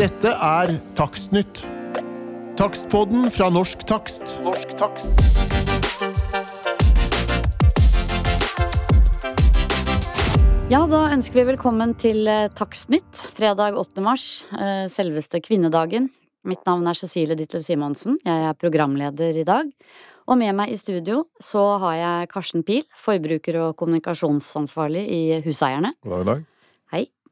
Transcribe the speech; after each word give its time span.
Dette 0.00 0.30
er 0.32 0.70
Takstnytt. 0.96 1.58
Takstpodden 2.56 3.26
fra 3.28 3.50
Norsk 3.52 3.82
Takst. 3.84 4.38
Norsk 4.40 4.70
takst. 4.80 5.18
Ja, 10.72 10.86
da 10.88 11.02
ønsker 11.12 11.42
vi 11.42 11.44
velkommen 11.50 11.92
til 12.00 12.24
eh, 12.32 12.48
Takstnytt, 12.56 13.26
fredag 13.36 13.76
8. 13.76 14.00
mars, 14.00 14.24
eh, 14.56 14.86
selveste 14.88 15.42
kvinnedagen. 15.44 16.08
Mitt 16.48 16.64
navn 16.64 16.88
er 16.88 16.96
Cecilie 16.96 17.36
Ditlev 17.36 17.66
Simonsen, 17.66 18.16
jeg 18.24 18.46
er 18.48 18.56
programleder 18.56 19.36
i 19.36 19.44
dag. 19.44 19.68
Og 20.32 20.40
med 20.40 20.56
meg 20.62 20.72
i 20.72 20.80
studio 20.80 21.26
så 21.44 21.74
har 21.82 21.98
jeg 22.00 22.32
Karsten 22.32 22.64
Pil, 22.64 22.88
forbruker- 22.96 23.60
og 23.66 23.76
kommunikasjonsansvarlig 23.76 25.04
i 25.12 25.42
Huseierne. 25.44 25.92
God 26.08 26.24
dag. 26.24 26.40
Hei. 26.40 26.49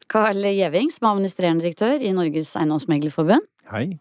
Carl 0.09 0.47
Gjeving, 0.47 0.93
som 0.95 1.09
er 1.09 1.17
administrerende 1.17 1.67
direktør 1.67 2.05
i 2.05 2.15
Norges 2.17 2.55
Eiendomsmeglerforbund. 2.57 3.45
Hei. 3.73 3.99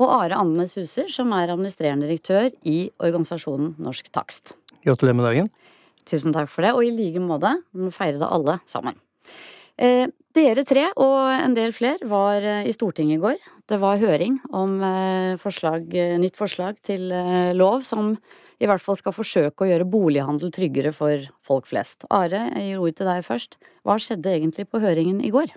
Og 0.00 0.08
Are 0.14 0.38
Andenes 0.40 0.76
Huser, 0.78 1.10
som 1.12 1.34
er 1.36 1.50
administrerende 1.52 2.08
direktør 2.08 2.48
i 2.64 2.88
organisasjonen 3.02 3.74
Norsk 3.82 4.08
Takst. 4.14 4.54
Gratulerer 4.86 5.18
med 5.18 5.28
dagen. 5.28 5.50
Tusen 6.08 6.32
takk 6.32 6.48
for 6.52 6.64
det, 6.64 6.72
og 6.72 6.86
i 6.86 6.94
like 6.94 7.20
måte. 7.20 7.52
Vi 7.74 7.84
må 7.84 7.92
feire 7.92 8.20
det 8.20 8.30
alle 8.30 8.56
sammen. 8.70 8.96
Eh, 9.80 10.06
dere 10.36 10.64
tre 10.68 10.86
og 11.00 11.16
en 11.34 11.54
del 11.56 11.72
flere 11.76 12.08
var 12.08 12.44
eh, 12.44 12.68
i 12.68 12.74
Stortinget 12.76 13.18
i 13.18 13.22
går. 13.22 13.38
Det 13.70 13.78
var 13.80 14.00
høring 14.00 14.38
om 14.56 14.80
eh, 14.84 15.36
forslag, 15.40 15.88
eh, 15.96 16.16
nytt 16.20 16.36
forslag 16.38 16.80
til 16.86 17.10
eh, 17.12 17.52
lov 17.56 17.84
som 17.86 18.14
i 18.60 18.68
hvert 18.68 18.82
fall 18.84 18.98
skal 18.98 19.16
forsøke 19.16 19.64
å 19.64 19.70
gjøre 19.70 19.88
bolighandel 19.88 20.52
tryggere 20.52 20.92
for 20.92 21.24
folk 21.46 21.68
flest. 21.70 22.04
Are, 22.12 22.50
jeg 22.52 22.68
gir 22.68 22.82
ordet 22.82 22.98
til 23.00 23.08
deg 23.08 23.24
først. 23.24 23.56
Hva 23.88 23.96
skjedde 23.96 24.34
egentlig 24.36 24.66
på 24.68 24.82
høringen 24.82 25.22
i 25.24 25.32
går? 25.32 25.54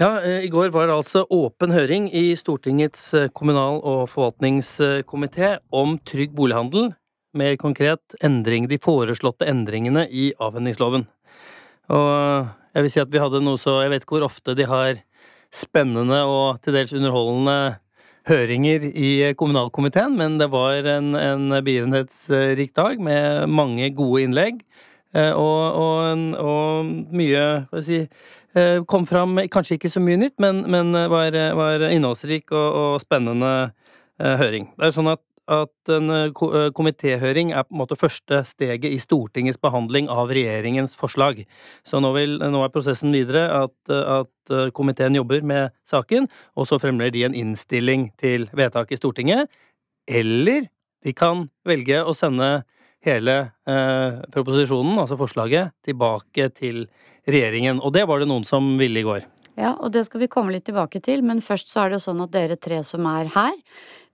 Ja, 0.00 0.16
eh, 0.24 0.42
I 0.42 0.50
går 0.50 0.72
var 0.74 0.88
det 0.88 0.96
altså 0.96 1.26
åpen 1.30 1.70
høring 1.70 2.08
i 2.10 2.32
Stortingets 2.34 3.12
eh, 3.14 3.28
kommunal- 3.28 3.82
og 3.84 4.08
forvaltningskomité 4.10 5.58
om 5.70 5.98
trygg 6.02 6.32
bolighandel. 6.34 6.94
Mer 7.34 7.56
konkret 7.60 8.16
endring, 8.22 8.66
de 8.70 8.78
foreslåtte 8.78 9.46
endringene 9.46 10.08
i 10.10 10.32
avhendingsloven. 10.40 11.06
Og 11.94 12.48
jeg 12.74 12.82
vil 12.82 12.90
si 12.90 13.02
at 13.02 13.12
vi 13.12 13.20
hadde 13.20 13.42
noe 13.44 13.60
så 13.60 13.82
Jeg 13.82 13.90
vet 13.92 14.04
ikke 14.06 14.16
hvor 14.16 14.26
ofte 14.30 14.54
de 14.56 14.64
har 14.64 15.02
spennende 15.54 16.24
og 16.26 16.62
til 16.64 16.74
dels 16.74 16.94
underholdende 16.96 17.76
høringer 18.28 18.86
i 18.88 19.10
kommunalkomiteen, 19.36 20.14
men 20.16 20.38
det 20.40 20.48
var 20.52 20.86
en, 20.88 21.12
en 21.18 21.50
begivenhetsrik 21.64 22.72
dag 22.76 23.02
med 23.02 23.50
mange 23.52 23.90
gode 23.96 24.22
innlegg. 24.24 24.62
eh, 25.14 25.32
Og, 25.32 25.62
og, 25.76 26.24
og 26.40 26.84
mye 27.12 27.44
hva 27.70 27.82
si, 27.84 28.00
eh, 28.56 28.80
kom 28.88 29.04
fram 29.06 29.36
Kanskje 29.52 29.76
ikke 29.76 29.92
så 29.92 30.00
mye 30.00 30.16
nytt, 30.16 30.38
men, 30.40 30.64
men 30.70 30.92
var, 31.12 31.36
var 31.54 31.84
innholdsrik 31.90 32.50
og, 32.52 32.68
og 32.80 33.00
spennende 33.04 33.52
eh, 34.18 34.36
høring. 34.40 34.72
Det 34.74 34.86
er 34.88 34.92
jo 34.92 34.98
sånn 35.02 35.12
at, 35.12 35.22
at 35.50 35.92
en 35.92 36.10
eh, 36.10 36.30
eh, 36.30 36.68
komitéhøring 36.76 37.52
er 37.52 37.66
på 37.66 37.74
en 37.74 37.80
måte 37.82 37.98
første 37.98 38.40
steget 38.48 38.88
i 38.88 39.00
Stortingets 39.02 39.60
behandling 39.60 40.08
av 40.12 40.32
regjeringens 40.32 40.96
forslag. 41.00 41.42
Så 41.84 42.00
nå, 42.00 42.12
vil, 42.16 42.38
nå 42.40 42.62
er 42.64 42.72
prosessen 42.72 43.12
videre 43.14 43.46
at, 43.62 43.76
at 43.90 44.52
eh, 44.54 44.70
komiteen 44.76 45.16
jobber 45.18 45.44
med 45.44 45.74
saken, 45.88 46.28
og 46.56 46.68
så 46.70 46.80
fremler 46.82 47.12
de 47.14 47.26
en 47.28 47.36
innstilling 47.36 48.10
til 48.20 48.48
vedtak 48.56 48.92
i 48.92 49.00
Stortinget. 49.00 49.52
Eller 50.08 50.68
de 51.04 51.12
kan 51.16 51.48
velge 51.68 52.00
å 52.00 52.16
sende 52.16 52.64
hele 53.04 53.36
eh, 53.68 54.22
proposisjonen, 54.32 54.96
altså 55.02 55.18
forslaget, 55.20 55.74
tilbake 55.84 56.48
til 56.56 56.86
regjeringen. 57.28 57.82
Og 57.84 57.92
det 57.96 58.06
var 58.08 58.20
det 58.20 58.30
noen 58.30 58.46
som 58.48 58.74
ville 58.80 59.02
i 59.02 59.06
går. 59.06 59.28
Ja, 59.60 59.76
og 59.78 59.92
det 59.94 60.06
skal 60.08 60.24
vi 60.24 60.30
komme 60.30 60.54
litt 60.54 60.64
tilbake 60.66 60.98
til, 61.04 61.22
men 61.22 61.42
først 61.44 61.70
så 61.70 61.84
er 61.84 61.92
det 61.92 62.00
jo 62.00 62.06
sånn 62.08 62.24
at 62.24 62.32
dere 62.34 62.56
tre 62.58 62.80
som 62.86 63.06
er 63.06 63.30
her, 63.36 63.54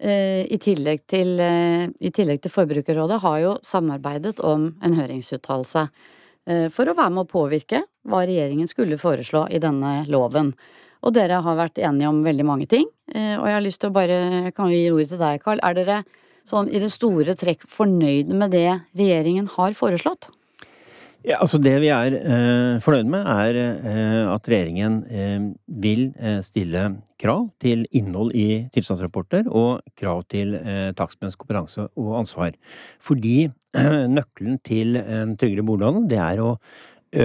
i 0.00 0.56
tillegg 0.60 1.02
til, 1.10 1.34
eh, 1.40 1.88
i 2.00 2.10
tillegg 2.10 2.40
til 2.40 2.52
Forbrukerrådet, 2.54 3.20
har 3.20 3.38
jo 3.42 3.56
samarbeidet 3.62 4.40
om 4.40 4.70
en 4.80 4.96
høringsuttalelse 4.96 5.82
eh, 6.47 6.69
for 6.72 6.88
å 6.88 6.97
være 6.97 7.12
med 7.12 7.26
å 7.26 7.30
påvirke 7.30 7.82
hva 8.08 8.22
regjeringen 8.25 8.70
skulle 8.70 9.00
foreslå 9.00 9.47
i 9.52 9.60
denne 9.60 10.06
loven. 10.08 10.54
Og 11.04 11.14
dere 11.16 11.42
har 11.44 11.56
vært 11.56 11.80
enige 11.80 12.08
om 12.08 12.25
veldig 12.25 12.48
mange 12.48 12.69
ting, 12.69 12.88
eh, 13.12 13.36
og 13.36 13.47
jeg 13.48 13.58
har 13.58 13.64
lyst 13.64 13.80
til 13.84 13.92
å 13.92 13.97
bare, 13.97 14.52
kan 14.56 14.72
gi 14.72 14.88
ordet 14.91 15.12
til 15.12 15.20
deg, 15.20 15.44
Karl. 15.44 15.60
Er 15.64 15.76
dere 15.76 16.02
sånn 16.48 16.72
i 16.72 16.80
det 16.80 16.91
store 16.92 17.36
trekk 17.36 17.69
fornøyd 17.69 18.32
med 18.32 18.56
det 18.56 18.69
regjeringen 18.96 19.48
har 19.56 19.76
foreslått? 19.76 20.32
Ja, 21.20 21.36
altså 21.36 21.58
Det 21.60 21.75
vi 21.82 21.91
er 21.92 22.14
eh, 22.16 22.78
fornøyd 22.81 23.08
med, 23.12 23.26
er 23.28 23.56
eh, 23.60 24.28
at 24.32 24.47
regjeringen 24.48 24.94
eh, 25.04 25.42
vil 25.82 26.06
eh, 26.16 26.38
stille 26.41 26.84
krav 27.20 27.50
til 27.60 27.84
innhold 27.92 28.32
i 28.32 28.64
tilstandsrapporter 28.72 29.50
og 29.53 29.82
krav 30.00 30.22
til 30.32 30.56
eh, 30.56 30.94
takstmenns 30.97 31.36
kompetanse 31.36 31.84
og 32.00 32.14
ansvar. 32.22 32.56
Fordi 33.04 33.36
eh, 33.50 34.06
nøkkelen 34.08 34.62
til 34.64 34.97
en 35.03 35.36
tryggere 35.36 35.66
bolighandel, 35.69 36.08
det 36.08 36.22
er 36.25 36.41
å 36.41 36.54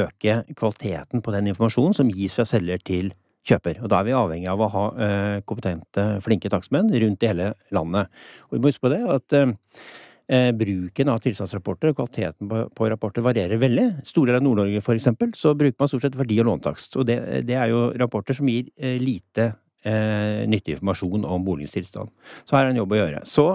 øke 0.04 0.42
kvaliteten 0.58 1.24
på 1.24 1.32
den 1.32 1.54
informasjonen 1.54 1.96
som 1.96 2.12
gis 2.12 2.36
fra 2.36 2.44
selger 2.50 2.84
til 2.84 3.14
kjøper. 3.48 3.80
Og 3.80 3.94
da 3.94 4.02
er 4.02 4.10
vi 4.10 4.18
avhengig 4.18 4.52
av 4.52 4.60
å 4.66 4.74
ha 4.76 4.88
eh, 4.92 5.44
kompetente, 5.48 6.10
flinke 6.26 6.52
takstmenn 6.52 6.92
rundt 6.92 7.24
i 7.24 7.32
hele 7.32 7.54
landet. 7.72 8.12
Og 8.50 8.58
vi 8.58 8.60
må 8.60 8.74
huske 8.74 8.90
på 8.90 8.92
det 8.92 9.06
at 9.08 9.40
eh, 9.40 9.56
Eh, 9.56 10.05
bruken 10.28 11.10
av 11.14 11.20
tilstandsrapporter 11.22 11.92
og 11.92 12.00
kvaliteten 12.00 12.50
på, 12.50 12.62
på 12.74 12.88
rapporter 12.90 13.22
varierer 13.26 13.60
veldig. 13.62 13.86
Store 14.10 14.32
deler 14.32 14.42
av 14.42 14.46
Nord-Norge 14.48 14.82
for 14.82 14.98
eksempel, 14.98 15.36
så 15.38 15.54
bruker 15.58 15.78
man 15.84 15.92
stort 15.92 16.08
sett 16.08 16.18
verdi- 16.18 16.40
og 16.42 16.50
låntakst. 16.50 16.98
Og 16.98 17.06
det, 17.06 17.20
det 17.46 17.60
er 17.60 17.70
jo 17.70 17.84
rapporter 18.02 18.38
som 18.38 18.50
gir 18.50 18.72
eh, 18.74 18.98
lite 19.02 19.52
eh, 19.86 20.46
nyttig 20.50 20.78
informasjon 20.78 21.28
om 21.30 21.46
boligens. 21.46 21.76
Så 21.76 22.58
her 22.58 22.66
er 22.66 22.74
en 22.74 22.82
jobb 22.82 22.96
å 22.96 23.02
gjøre. 23.04 23.22
Så 23.30 23.48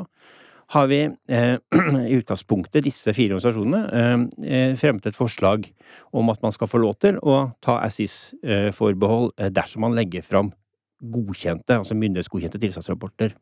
har 0.70 0.86
vi 0.90 1.00
eh, 1.06 1.56
i 2.10 2.18
utgangspunktet, 2.20 2.84
disse 2.86 3.14
fire 3.16 3.34
organisasjonene, 3.34 3.82
eh, 3.90 4.24
eh, 4.46 4.78
fremmet 4.78 5.10
et 5.10 5.18
forslag 5.18 5.66
om 6.14 6.30
at 6.30 6.42
man 6.44 6.54
skal 6.54 6.70
få 6.70 6.82
lov 6.82 6.96
til 7.02 7.18
å 7.22 7.42
ta 7.64 7.80
Assis-forbehold 7.82 9.34
eh, 9.38 9.50
dersom 9.54 9.86
man 9.86 9.98
legger 9.98 10.26
fram 10.26 10.52
godkjente, 11.00 11.78
altså 11.80 11.96
myndighetsgodkjente 11.96 12.60
tilstandsrapporter. 12.60 13.34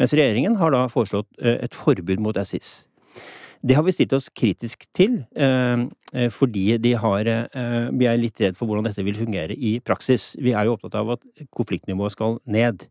Mens 0.00 0.14
regjeringen 0.16 0.58
har 0.60 0.74
da 0.74 0.84
foreslått 0.92 1.30
eh, 1.40 1.60
et 1.64 1.76
forbud 1.76 2.22
mot 2.22 2.38
SIS. 2.42 2.84
Det 3.64 3.76
har 3.78 3.84
vi 3.86 3.94
stilt 3.96 4.12
oss 4.12 4.28
kritisk 4.28 4.84
til, 4.96 5.22
eh, 5.40 5.84
eh, 6.12 6.30
fordi 6.32 6.66
de 6.82 6.94
har, 7.00 7.30
vi 7.94 8.08
er 8.10 8.20
litt 8.20 8.40
redd 8.42 8.58
for 8.58 8.68
hvordan 8.68 8.90
dette 8.90 9.04
vil 9.06 9.16
fungere 9.16 9.56
i 9.56 9.78
praksis. 9.80 10.34
Vi 10.42 10.52
er 10.52 10.66
jo 10.66 10.76
opptatt 10.76 10.98
av 11.00 11.14
at 11.16 11.46
konfliktnivået 11.54 12.16
skal 12.16 12.40
ned. 12.44 12.88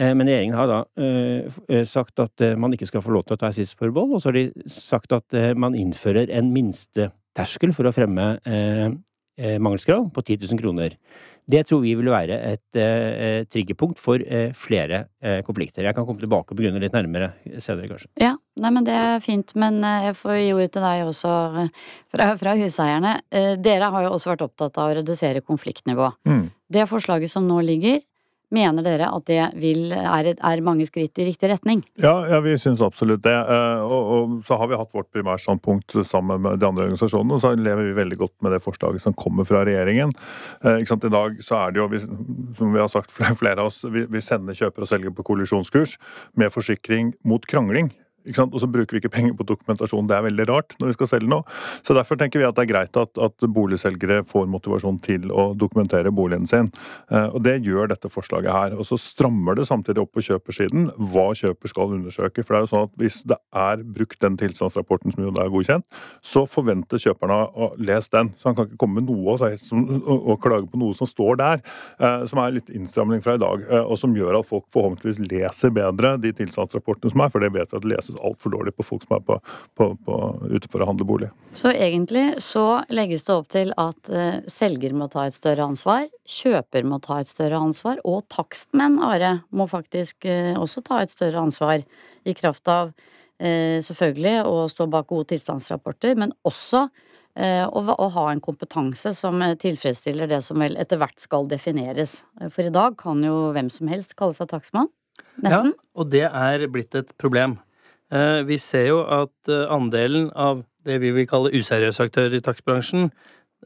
Men 0.00 0.24
regjeringen 0.24 0.56
har 0.56 0.68
da 0.70 1.84
sagt 1.84 2.22
at 2.22 2.40
man 2.56 2.72
ikke 2.72 2.86
skal 2.88 3.02
få 3.04 3.12
lov 3.12 3.26
til 3.26 3.34
å 3.36 3.40
ta 3.42 3.50
SIS-forbehold, 3.52 4.14
og 4.16 4.22
så 4.22 4.30
har 4.30 4.38
de 4.38 4.70
sagt 4.70 5.12
at 5.12 5.34
man 5.60 5.76
innfører 5.76 6.30
en 6.32 6.48
minsteterskel 6.54 7.74
for 7.76 7.84
å 7.84 7.92
fremme 7.92 8.30
mangelskrav 9.36 10.08
på 10.14 10.24
10 10.24 10.46
000 10.46 10.62
kroner. 10.62 10.96
Det 11.50 11.62
tror 11.68 11.82
vi 11.82 11.94
vil 11.98 12.10
være 12.12 12.36
et 12.52 12.78
eh, 12.78 13.42
triggerpunkt 13.50 14.00
for 14.00 14.22
eh, 14.22 14.52
flere 14.56 15.04
eh, 15.22 15.40
konflikter. 15.46 15.86
Jeg 15.86 15.96
kan 15.96 16.06
komme 16.06 16.22
tilbake 16.22 16.52
og 16.54 16.60
begrunne 16.60 16.82
litt 16.82 16.94
nærmere 16.94 17.32
senere, 17.58 17.88
kanskje. 17.90 18.10
Ja, 18.22 18.34
nei, 18.60 18.70
men 18.76 18.86
det 18.86 18.94
er 18.94 19.24
fint, 19.24 19.54
men 19.58 19.80
eh, 19.86 20.10
jeg 20.10 20.18
får 20.20 20.38
gi 20.38 20.52
ordet 20.56 20.70
til 20.76 20.86
deg 20.86 21.06
også 21.08 21.32
eh, 21.64 21.72
fra, 22.12 22.28
fra 22.40 22.54
huseierne. 22.60 23.16
Eh, 23.34 23.52
Dere 23.60 23.90
har 23.94 24.06
jo 24.06 24.14
også 24.16 24.34
vært 24.34 24.46
opptatt 24.46 24.78
av 24.78 24.92
å 24.92 24.98
redusere 25.00 25.42
konfliktnivå. 25.44 26.12
Mm. 26.28 26.44
Det 26.70 26.86
forslaget 26.90 27.32
som 27.32 27.48
nå 27.48 27.58
ligger, 27.66 27.98
mener 28.54 28.84
dere 28.86 29.08
at 29.10 29.26
det 29.30 29.40
vil, 29.60 29.92
er, 29.94 30.32
er 30.34 30.62
mange 30.66 30.86
skritt 30.88 31.18
i 31.20 31.26
riktig 31.28 31.50
retning? 31.52 31.84
Ja, 32.02 32.14
ja, 32.30 32.40
vi 32.44 32.56
syns 32.60 32.82
absolutt 32.84 33.22
det. 33.26 33.36
Eh, 33.36 33.80
Og, 33.80 34.10
og 34.14 34.34
så 34.46 34.58
har 34.60 34.70
vi 34.70 34.78
hatt 34.78 34.92
vårt 34.94 35.10
primærstandpunkt 35.14 35.96
sammen 36.08 36.42
med 36.44 36.60
de 36.60 36.68
andre 36.68 36.86
organisasjonene. 36.88 37.36
Og 37.36 37.42
så 37.44 37.54
lever 37.58 37.88
vi 37.88 37.96
veldig 37.98 38.18
godt 38.20 38.36
med 38.44 38.54
det 38.54 38.62
forslaget 38.64 39.02
som 39.04 39.16
kommer 39.16 39.48
fra 39.48 39.64
regjeringen. 39.66 40.12
Eh? 40.64 40.82
I 40.82 41.12
dag 41.14 41.40
så 41.44 41.56
er 41.62 41.72
det 41.72 41.80
jo, 41.82 41.88
som 42.58 42.74
vi 42.74 42.82
har 42.82 42.90
sagt 42.92 43.12
flere, 43.14 43.36
flere 43.38 43.60
av 43.60 43.70
oss, 43.70 43.82
vi, 43.84 44.04
vi 44.10 44.22
sender 44.24 44.56
kjøper 44.56 44.86
og 44.86 44.90
selger 44.90 45.14
på 45.14 45.26
kollisjonskurs 45.26 45.96
med 46.38 46.52
forsikring 46.54 47.14
mot 47.24 47.46
krangling. 47.46 47.92
Og 48.36 48.58
så 48.60 48.68
bruker 48.70 48.96
vi 48.96 49.00
ikke 49.02 49.12
penger 49.14 49.34
på 49.38 49.46
dokumentasjon. 49.48 50.06
Det 50.10 50.16
er 50.16 50.26
veldig 50.28 50.46
rart 50.50 50.74
når 50.80 50.90
vi 50.90 50.96
skal 50.98 51.08
selge 51.14 51.30
noe. 51.30 51.44
Så 51.86 51.94
derfor 51.96 52.18
tenker 52.20 52.40
vi 52.42 52.46
at 52.48 52.54
det 52.58 52.66
er 52.66 52.72
greit 52.72 52.96
at, 53.00 53.16
at 53.18 53.46
boligselgere 53.48 54.20
får 54.28 54.46
motivasjon 54.52 54.98
til 55.04 55.30
å 55.32 55.50
dokumentere 55.58 56.12
boligen 56.12 56.46
sin. 56.50 56.70
Eh, 57.10 57.28
Og 57.30 57.42
det 57.46 57.62
gjør 57.64 57.88
dette 57.88 58.10
forslaget 58.12 58.52
her. 58.52 58.76
Og 58.76 58.84
så 58.88 58.98
strammer 59.00 59.56
det 59.56 59.66
samtidig 59.70 60.02
opp 60.04 60.12
på 60.16 60.24
kjøpersiden 60.26 60.90
hva 61.12 61.30
kjøper 61.38 61.72
skal 61.72 61.94
undersøke. 61.96 62.44
For 62.44 62.54
det 62.54 62.60
er 62.60 62.66
jo 62.66 62.72
sånn 62.74 62.88
at 62.88 62.96
hvis 63.00 63.22
det 63.30 63.38
er 63.56 63.84
brukt 63.84 64.20
den 64.20 64.36
tilstandsrapporten 64.40 65.14
som 65.14 65.24
jo 65.24 65.32
er 65.40 65.52
godkjent, 65.52 65.86
så 66.22 66.44
forventer 66.50 67.00
kjøperne 67.00 67.40
å 67.56 67.70
lese 67.80 68.12
den. 68.12 68.32
Så 68.38 68.50
han 68.50 68.58
kan 68.58 68.68
ikke 68.68 68.80
komme 68.84 69.00
med 69.00 69.08
noe 69.08 69.38
og 69.40 70.40
klage 70.42 70.68
på 70.70 70.80
noe 70.80 70.94
som 70.98 71.08
står 71.08 71.40
der, 71.40 71.62
eh, 72.00 72.26
som 72.30 72.38
er 72.42 72.56
litt 72.58 72.70
innstramning 72.70 73.22
fra 73.24 73.34
i 73.34 73.42
dag. 73.42 73.64
eh, 73.70 73.84
Og 73.90 73.98
som 73.98 74.14
gjør 74.14 74.38
at 74.40 74.46
folk 74.46 74.66
forhåpentligvis 74.72 75.22
leser 75.30 75.70
bedre 75.74 76.16
de 76.20 76.32
tilstandsrapportene 76.32 77.10
som 77.10 77.20
er, 77.24 77.28
for 77.30 77.40
det 77.40 77.52
vet 77.52 77.70
vi 77.72 77.76
at 77.76 77.82
de 77.82 77.88
leses 77.88 78.09
passes 78.10 78.24
altfor 78.24 78.50
dårlig 78.50 78.76
på 78.76 78.82
folk 78.82 79.04
som 79.04 79.16
er 79.16 79.24
på, 79.24 79.40
på, 79.76 79.96
på, 80.04 80.16
ute 80.50 80.68
for 80.70 80.80
å 80.82 80.86
handle 80.86 81.06
bolig. 81.06 81.30
Så 81.52 81.70
egentlig 81.70 82.40
så 82.40 82.82
legges 82.90 83.24
det 83.24 83.34
opp 83.34 83.48
til 83.48 83.72
at 83.76 84.10
eh, 84.10 84.40
selger 84.46 84.92
må 84.92 85.08
ta 85.08 85.26
et 85.26 85.34
større 85.34 85.64
ansvar, 85.64 86.08
kjøper 86.26 86.84
må 86.84 87.00
ta 87.00 87.20
et 87.20 87.28
større 87.28 87.58
ansvar, 87.58 88.00
og 88.04 88.26
takstmenn, 88.28 88.98
Are, 89.00 89.40
må 89.50 89.66
faktisk 89.66 90.24
eh, 90.24 90.56
også 90.58 90.82
ta 90.82 91.02
et 91.02 91.10
større 91.10 91.40
ansvar. 91.40 91.84
I 92.24 92.34
kraft 92.34 92.68
av 92.68 92.92
eh, 93.38 93.80
selvfølgelig 93.80 94.44
å 94.44 94.66
stå 94.68 94.86
bak 94.90 95.08
gode 95.08 95.30
tilstandsrapporter, 95.32 96.16
men 96.20 96.34
også 96.44 96.88
eh, 97.34 97.64
å, 97.64 98.08
ha 98.14 98.26
en 98.30 98.42
kompetanse 98.44 99.14
som 99.16 99.40
tilfredsstiller 99.40 100.28
det 100.28 100.42
som 100.44 100.60
vel 100.60 100.76
etter 100.80 101.00
hvert 101.00 101.18
skal 101.20 101.48
defineres. 101.48 102.20
For 102.50 102.68
i 102.68 102.74
dag 102.74 102.98
kan 103.00 103.24
jo 103.24 103.50
hvem 103.56 103.72
som 103.72 103.90
helst 103.90 104.16
kalle 104.18 104.36
seg 104.36 104.50
takstmann. 104.52 104.90
Nesten. 105.40 105.72
Ja, 105.72 105.88
og 105.96 106.10
det 106.12 106.26
er 106.28 106.66
blitt 106.68 106.94
et 106.98 107.14
problem. 107.20 107.56
Eh, 108.10 108.42
Vi 108.46 108.58
ser 108.58 108.88
jo 108.90 109.02
at 109.06 109.50
eh, 109.50 109.66
andelen 109.70 110.30
av 110.34 110.64
det 110.86 110.98
vi 111.02 111.12
vil 111.14 111.28
kalle 111.30 111.52
useriøse 111.54 112.08
aktører 112.08 112.38
i 112.38 112.42
takstbransjen, 112.42 113.10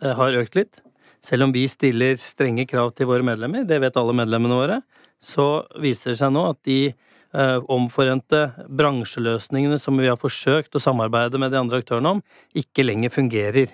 eh, 0.02 0.12
har 0.12 0.36
økt 0.36 0.58
litt. 0.58 0.82
Selv 1.24 1.46
om 1.46 1.54
vi 1.54 1.64
stiller 1.70 2.18
strenge 2.20 2.66
krav 2.68 2.92
til 2.94 3.08
våre 3.08 3.24
medlemmer, 3.24 3.64
det 3.64 3.80
vet 3.80 3.96
alle 3.96 4.12
medlemmene 4.12 4.58
våre, 4.58 4.82
så 5.22 5.64
viser 5.80 6.12
det 6.12 6.20
seg 6.20 6.34
nå 6.34 6.50
at 6.50 6.60
de 6.68 6.94
omforente 7.34 8.38
bransjeløsningene 8.70 9.74
som 9.82 9.96
vi 9.98 10.06
har 10.06 10.20
forsøkt 10.20 10.76
å 10.78 10.82
samarbeide 10.84 11.34
med 11.42 11.50
de 11.50 11.58
andre 11.58 11.80
aktørene 11.82 12.12
om, 12.14 12.20
ikke 12.54 12.84
lenger 12.84 13.10
fungerer. 13.10 13.72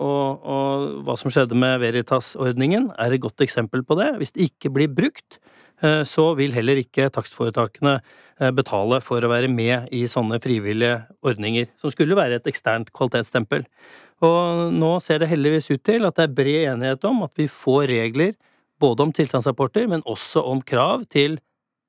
Og, 0.00 0.46
og 0.48 0.86
hva 1.04 1.16
som 1.20 1.28
skjedde 1.28 1.58
med 1.60 1.76
Veritas-ordningen, 1.82 2.88
er 2.96 3.12
et 3.12 3.20
godt 3.20 3.44
eksempel 3.44 3.84
på 3.84 3.98
det. 4.00 4.08
Hvis 4.22 4.32
det 4.32 4.48
ikke 4.48 4.72
blir 4.72 4.88
brukt, 4.88 5.36
så 6.04 6.26
vil 6.38 6.52
heller 6.52 6.80
ikke 6.80 7.08
takstforetakene 7.14 7.96
eh, 7.98 8.50
betale 8.56 9.00
for 9.04 9.24
å 9.24 9.30
være 9.32 9.48
med 9.52 9.88
i 9.96 10.04
sånne 10.10 10.40
frivillige 10.44 11.00
ordninger, 11.26 11.70
som 11.80 11.92
skulle 11.92 12.18
være 12.18 12.40
et 12.40 12.48
eksternt 12.50 12.92
kvalitetsstempel. 12.96 13.64
Og 14.26 14.74
nå 14.76 14.92
ser 15.00 15.22
det 15.22 15.30
heldigvis 15.30 15.70
ut 15.72 15.84
til 15.86 16.04
at 16.04 16.18
det 16.18 16.26
er 16.26 16.36
bred 16.36 16.66
enighet 16.74 17.06
om 17.08 17.24
at 17.24 17.32
vi 17.40 17.48
får 17.48 17.88
regler 17.88 18.34
både 18.80 19.06
om 19.06 19.14
tilstandsrapporter, 19.16 19.88
men 19.88 20.04
også 20.08 20.42
om 20.44 20.60
krav 20.64 21.06
til 21.12 21.38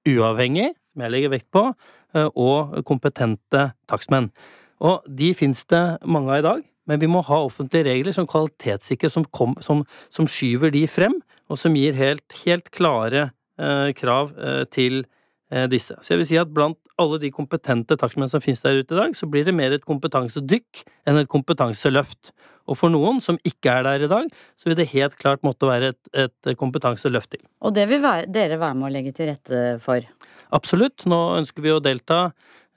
uavhengig, 0.08 0.72
som 0.92 1.06
jeg 1.06 1.14
legger 1.14 1.36
vekt 1.36 1.50
på, 1.54 1.68
eh, 2.16 2.30
og 2.36 2.80
kompetente 2.88 3.72
takstmenn. 3.92 4.32
Og 4.82 5.06
de 5.06 5.34
fins 5.38 5.64
det 5.70 5.84
mange 6.08 6.32
av 6.32 6.40
i 6.40 6.48
dag, 6.48 6.64
men 6.90 7.00
vi 7.00 7.10
må 7.12 7.22
ha 7.28 7.44
offentlige 7.46 7.86
regler 7.92 8.16
som 8.16 8.28
kvalitetssikrer, 8.28 9.12
som, 9.14 9.28
som, 9.62 9.84
som 10.10 10.28
skyver 10.28 10.74
de 10.74 10.88
frem, 10.90 11.20
og 11.52 11.60
som 11.62 11.76
gir 11.78 11.96
helt, 12.00 12.26
helt 12.46 12.72
klare 12.74 13.30
eh, 13.30 13.36
krav 13.98 14.32
eh, 14.38 14.64
til 14.74 15.04
eh, 15.52 15.68
disse. 15.72 15.98
Så 16.02 16.16
jeg 16.16 16.24
vil 16.24 16.30
si 16.32 16.40
at 16.42 16.54
blant 16.54 16.80
alle 17.02 17.20
de 17.22 17.32
kompetente 17.34 17.98
takstmenn 18.00 18.32
som 18.32 18.44
finnes 18.44 18.62
der 18.64 18.82
ute 18.82 18.96
i 18.96 19.00
dag, 19.00 19.18
så 19.18 19.30
blir 19.30 19.46
det 19.48 19.56
mer 19.58 19.74
et 19.76 19.88
kompetansedykk 19.88 20.86
enn 21.10 21.22
et 21.22 21.32
kompetanseløft. 21.32 22.34
Og 22.70 22.78
for 22.78 22.94
noen 22.94 23.20
som 23.24 23.40
ikke 23.48 23.74
er 23.80 23.88
der 23.88 24.06
i 24.06 24.12
dag, 24.12 24.30
så 24.60 24.70
vil 24.70 24.78
det 24.80 24.92
helt 24.94 25.18
klart 25.20 25.44
måtte 25.46 25.70
være 25.70 25.94
et, 25.96 26.02
et 26.14 26.52
kompetanseløft 26.60 27.34
til. 27.34 27.44
Og 27.66 27.74
det 27.76 27.88
vil 27.90 28.04
være, 28.04 28.30
dere 28.32 28.60
være 28.62 28.78
med 28.78 28.90
å 28.90 28.94
legge 28.94 29.16
til 29.18 29.32
rette 29.32 29.64
for. 29.84 30.06
Absolutt. 30.56 31.08
Nå 31.10 31.20
ønsker 31.40 31.66
vi 31.66 31.74
å 31.74 31.82
delta 31.84 32.22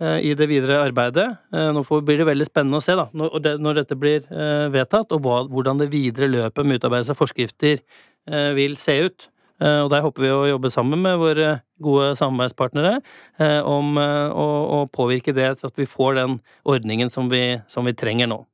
eh, 0.00 0.30
i 0.30 0.32
det 0.38 0.48
videre 0.50 0.80
arbeidet. 0.86 1.26
Eh, 1.52 1.70
Nå 1.74 1.84
får, 1.86 2.02
blir 2.06 2.22
det 2.22 2.30
veldig 2.30 2.48
spennende 2.48 2.80
å 2.80 2.84
se 2.84 2.96
da, 2.98 3.08
når, 3.12 3.36
det, 3.44 3.54
når 3.62 3.82
dette 3.82 3.98
blir 3.98 4.24
eh, 4.24 4.66
vedtatt, 4.74 5.14
og 5.14 5.28
hvordan 5.52 5.82
det 5.82 5.92
videre 5.92 6.30
løpet 6.32 6.66
med 6.66 6.80
utarbeidelse 6.80 7.14
av 7.14 7.20
forskrifter 7.20 7.76
eh, 7.76 8.50
vil 8.56 8.78
se 8.80 8.98
ut. 9.08 9.28
Eh, 9.62 9.82
Og 9.84 9.90
Der 9.92 10.02
håper 10.02 10.24
vi 10.24 10.32
å 10.32 10.48
jobbe 10.48 10.70
sammen 10.72 11.02
med 11.02 11.20
våre 11.20 11.60
gode 11.82 12.14
samarbeidspartnere 12.18 12.96
eh, 13.38 13.60
om 13.62 13.98
eh, 13.98 14.30
å, 14.30 14.86
påvirke 14.94 15.34
det 15.34 15.54
så 15.60 15.70
at 15.70 15.78
vi 15.78 15.86
får 15.86 16.18
den 16.18 16.40
ordningen 16.64 17.10
som 17.10 17.30
vi, 17.30 17.60
som 17.68 17.86
vi 17.86 17.94
trenger 17.94 18.30
nå. 18.30 18.44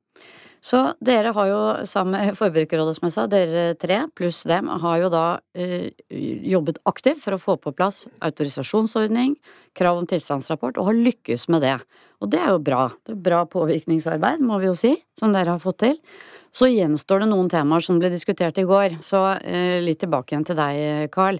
Så 0.60 0.92
dere 1.00 1.32
har 1.32 1.46
jo 1.48 1.60
sammen 1.88 2.20
med 2.20 2.36
Forbrukerrådet, 2.36 2.98
som 2.98 3.06
jeg 3.08 3.14
sa, 3.14 3.24
dere 3.32 3.78
tre 3.80 4.02
pluss 4.12 4.42
dem 4.48 4.68
har 4.68 4.98
jo 5.00 5.08
da 5.12 5.24
eh, 5.56 5.88
jobbet 6.12 6.82
aktivt 6.84 7.22
for 7.22 7.36
å 7.36 7.40
få 7.40 7.56
på 7.56 7.72
plass 7.72 8.04
autorisasjonsordning, 8.20 9.38
krav 9.76 10.02
om 10.02 10.08
tilstandsrapport, 10.08 10.76
og 10.76 10.90
har 10.90 11.00
lykkes 11.00 11.48
med 11.48 11.64
det. 11.64 11.78
Og 12.20 12.28
det 12.34 12.42
er 12.44 12.52
jo 12.52 12.60
bra. 12.60 12.90
Det 13.08 13.16
er 13.16 13.24
bra 13.24 13.46
påvirkningsarbeid, 13.48 14.44
må 14.44 14.60
vi 14.60 14.68
jo 14.68 14.76
si, 14.76 14.92
som 15.16 15.32
dere 15.32 15.56
har 15.56 15.64
fått 15.64 15.80
til. 15.86 15.96
Så 16.56 16.66
gjenstår 16.70 17.22
det 17.22 17.30
noen 17.30 17.50
temaer 17.50 17.84
som 17.84 18.00
ble 18.00 18.10
diskutert 18.12 18.58
i 18.58 18.66
går, 18.66 18.98
så 19.06 19.36
eh, 19.38 19.78
litt 19.84 20.00
tilbake 20.02 20.34
igjen 20.34 20.46
til 20.48 20.58
deg, 20.58 21.10
Carl. 21.14 21.38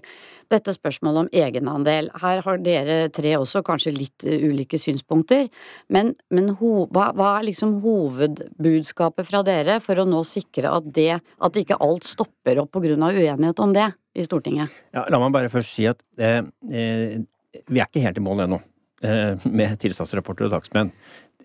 Dette 0.51 0.73
spørsmålet 0.75 1.25
om 1.25 1.29
egenandel. 1.43 2.09
Her 2.21 2.41
har 2.43 2.59
dere 2.63 2.97
tre 3.13 3.33
også 3.39 3.61
kanskje 3.67 3.93
litt 3.95 4.25
eh, 4.27 4.43
ulike 4.43 4.79
synspunkter, 4.81 5.47
men, 5.91 6.13
men 6.33 6.51
ho, 6.59 6.73
hva, 6.91 7.09
hva 7.15 7.33
er 7.37 7.47
liksom 7.49 7.77
hovedbudskapet 7.83 9.27
fra 9.27 9.43
dere 9.47 9.79
for 9.83 10.01
å 10.01 10.07
nå 10.07 10.23
sikre 10.27 10.71
at 10.71 10.91
det, 10.95 11.13
at 11.19 11.59
ikke 11.59 11.79
alt 11.83 12.07
stopper 12.07 12.63
opp 12.63 12.73
på 12.75 12.83
grunn 12.83 13.07
av 13.07 13.15
uenighet 13.15 13.63
om 13.63 13.75
det 13.75 13.91
i 14.15 14.25
Stortinget? 14.27 14.71
Ja, 14.95 15.05
la 15.11 15.21
meg 15.23 15.35
bare 15.35 15.51
først 15.51 15.75
si 15.75 15.87
at 15.89 16.01
eh, 16.19 16.41
eh, 16.71 17.19
vi 17.67 17.79
er 17.79 17.87
ikke 17.87 18.03
helt 18.03 18.19
i 18.19 18.23
mål 18.23 18.45
ennå 18.47 18.59
eh, 19.03 19.47
med 19.47 19.77
tilstandsrapporter 19.81 20.47
og 20.47 20.55
takstmenn. 20.55 20.91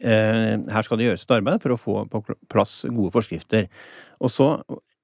Eh, 0.00 0.54
her 0.72 0.86
skal 0.86 1.00
det 1.00 1.08
gjøres 1.08 1.26
et 1.26 1.34
arbeid 1.38 1.62
for 1.62 1.74
å 1.74 1.80
få 1.80 1.96
på 2.12 2.22
plass 2.52 2.80
gode 2.88 3.12
forskrifter. 3.14 3.68
Og 4.20 4.32
så, 4.32 4.48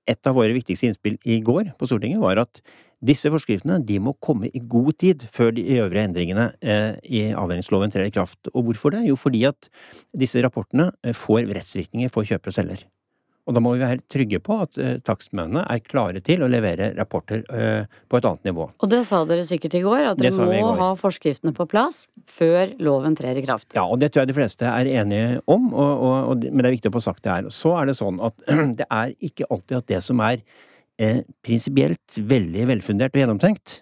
et 0.08 0.26
av 0.26 0.36
våre 0.38 0.54
viktigste 0.56 0.90
innspill 0.90 1.18
i 1.24 1.40
går 1.44 1.74
på 1.78 1.88
Stortinget 1.88 2.22
var 2.22 2.42
at 2.42 2.62
disse 3.02 3.30
forskriftene 3.34 3.80
de 3.82 3.98
må 4.02 4.14
komme 4.22 4.50
i 4.54 4.62
god 4.62 4.94
tid 5.02 5.24
før 5.34 5.50
de 5.56 5.64
øvrige 5.80 6.06
endringene 6.06 6.52
eh, 6.62 6.94
i 7.02 7.24
avhendingsloven 7.34 7.90
trer 7.90 8.06
i 8.06 8.14
kraft. 8.14 8.50
Og 8.54 8.68
hvorfor 8.68 8.94
det? 8.94 9.04
Jo, 9.08 9.18
fordi 9.18 9.42
at 9.50 9.70
disse 10.14 10.42
rapportene 10.44 10.92
eh, 11.02 11.16
får 11.16 11.48
rettsvirkninger 11.50 12.12
for 12.14 12.28
kjøper 12.28 12.52
og 12.52 12.58
selger. 12.60 12.84
Og 13.42 13.56
da 13.56 13.62
må 13.62 13.72
vi 13.74 13.82
være 13.82 14.04
trygge 14.12 14.38
på 14.44 14.60
at 14.62 14.78
uh, 14.78 14.92
takstmennene 15.02 15.64
er 15.66 15.82
klare 15.82 16.22
til 16.22 16.44
å 16.44 16.50
levere 16.50 16.92
rapporter 16.94 17.42
uh, 17.50 17.88
på 18.06 18.20
et 18.20 18.28
annet 18.28 18.50
nivå. 18.50 18.68
Og 18.78 18.92
det 18.92 19.00
sa 19.08 19.24
dere 19.26 19.46
sikkert 19.48 19.74
i 19.78 19.82
går, 19.82 20.04
at 20.12 20.20
dere 20.20 20.34
må 20.38 20.46
går. 20.52 20.78
ha 20.78 20.90
forskriftene 21.00 21.54
på 21.56 21.66
plass 21.70 22.04
før 22.30 22.76
loven 22.82 23.18
trer 23.18 23.40
i 23.40 23.44
kraft. 23.44 23.72
Ja, 23.74 23.88
og 23.88 23.98
det 24.02 24.12
tror 24.12 24.22
jeg 24.22 24.32
de 24.32 24.38
fleste 24.38 24.68
er 24.70 24.90
enige 25.02 25.40
om, 25.50 25.72
og, 25.72 25.92
og, 25.92 26.18
og, 26.32 26.44
men 26.50 26.62
det 26.62 26.70
er 26.70 26.76
viktig 26.78 26.92
å 26.92 26.98
få 26.98 27.06
sagt 27.10 27.24
det 27.26 27.34
her. 27.34 27.50
Så 27.54 27.74
er 27.80 27.90
det 27.90 27.98
sånn 27.98 28.22
at 28.22 28.46
det 28.80 28.86
er 28.86 29.16
ikke 29.18 29.50
alltid 29.50 29.80
at 29.82 29.90
det 29.90 30.02
som 30.06 30.22
er 30.22 30.44
eh, 31.02 31.22
prinsipielt 31.44 32.20
veldig 32.34 32.68
velfundert 32.70 33.16
og 33.16 33.24
gjennomtenkt, 33.24 33.80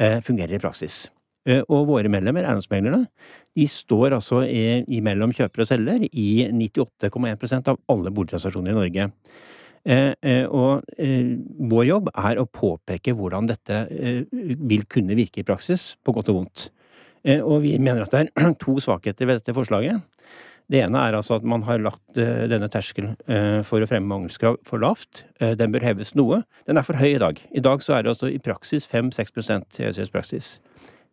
eh, 0.00 0.20
fungerer 0.24 0.56
i 0.56 0.62
praksis. 0.62 1.04
Eh, 1.44 1.60
og 1.68 1.88
våre 1.90 2.08
medlemmer, 2.08 2.46
eiendomsmeglerne, 2.46 3.06
de 3.54 3.66
står 3.70 4.16
altså 4.16 4.42
i, 4.46 4.82
imellom 4.98 5.32
kjøper 5.34 5.62
og 5.62 5.70
selger 5.70 6.06
i 6.10 6.28
98,1% 6.50 7.70
av 7.70 7.80
alle 7.92 8.12
boligtransaksjoner 8.14 8.74
i 8.74 8.78
Norge. 8.78 9.10
Eh, 9.84 10.14
eh, 10.24 10.46
og 10.48 10.80
eh, 10.96 11.34
vår 11.68 11.84
jobb 11.90 12.08
er 12.16 12.40
å 12.40 12.48
påpeke 12.48 13.12
hvordan 13.16 13.50
dette 13.50 13.82
vil 14.32 14.86
kunne 14.88 15.16
virke 15.18 15.42
i 15.42 15.46
praksis, 15.46 15.92
på 16.00 16.14
godt 16.16 16.32
og 16.32 16.40
vondt. 16.40 16.70
Og 17.24 17.62
vi 17.64 17.76
mener 17.80 18.04
at 18.04 18.12
det 18.12 18.26
er 18.26 18.56
to 18.64 18.76
svakheter 18.84 19.28
ved 19.28 19.40
dette 19.40 19.56
forslaget. 19.56 20.02
Det 20.72 20.80
ene 20.80 21.00
er 21.04 21.16
altså 21.16 21.36
at 21.36 21.44
man 21.44 21.62
har 21.66 21.82
lagt 21.84 22.16
denne 22.16 22.70
terskelen 22.72 23.18
for 23.68 23.84
å 23.84 23.88
fremme 23.88 24.08
mangelskrav 24.08 24.56
for 24.64 24.80
lavt. 24.80 25.22
Den 25.60 25.72
bør 25.72 25.84
heves 25.84 26.14
noe. 26.16 26.40
Den 26.68 26.80
er 26.80 26.86
for 26.86 26.96
høy 26.96 27.10
i 27.10 27.20
dag. 27.20 27.40
I 27.52 27.64
dag 27.64 27.84
så 27.84 27.96
er 27.96 28.04
det 28.04 28.14
altså 28.14 28.30
i 28.32 28.40
praksis 28.40 28.88
5-6% 28.88 29.80
i 29.84 30.06
praksis. 30.12 30.54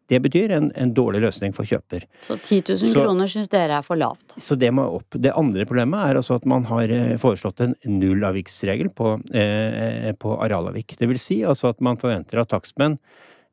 Det 0.10 0.20
betyr 0.22 0.52
en, 0.52 0.72
en 0.76 0.94
dårlig 0.94 1.22
løsning 1.24 1.54
for 1.56 1.64
kjøper. 1.64 2.04
Så 2.26 2.36
10 2.42 2.62
000 2.74 2.78
Så- 2.82 3.04
kroner 3.06 3.28
syns 3.32 3.48
dere 3.54 3.78
er 3.80 3.82
for 3.86 3.96
lavt. 3.96 4.34
Så 4.38 4.58
det 4.60 4.72
må 4.76 4.84
opp. 4.98 5.16
Det 5.16 5.32
andre 5.38 5.64
problemet 5.66 6.10
er 6.10 6.20
altså 6.20 6.36
at 6.36 6.46
man 6.46 6.66
har 6.68 6.90
eh, 6.92 7.16
foreslått 7.22 7.62
en 7.64 7.76
nullavviksregel 7.88 8.90
på, 8.98 9.14
eh, 9.34 10.12
på 10.20 10.36
arealavvik. 10.44 10.98
Det 11.00 11.08
vil 11.08 11.20
si 11.22 11.42
altså 11.48 11.70
at 11.72 11.80
man 11.82 11.96
forventer 12.02 12.42
at 12.44 12.50
takstmenn 12.52 12.98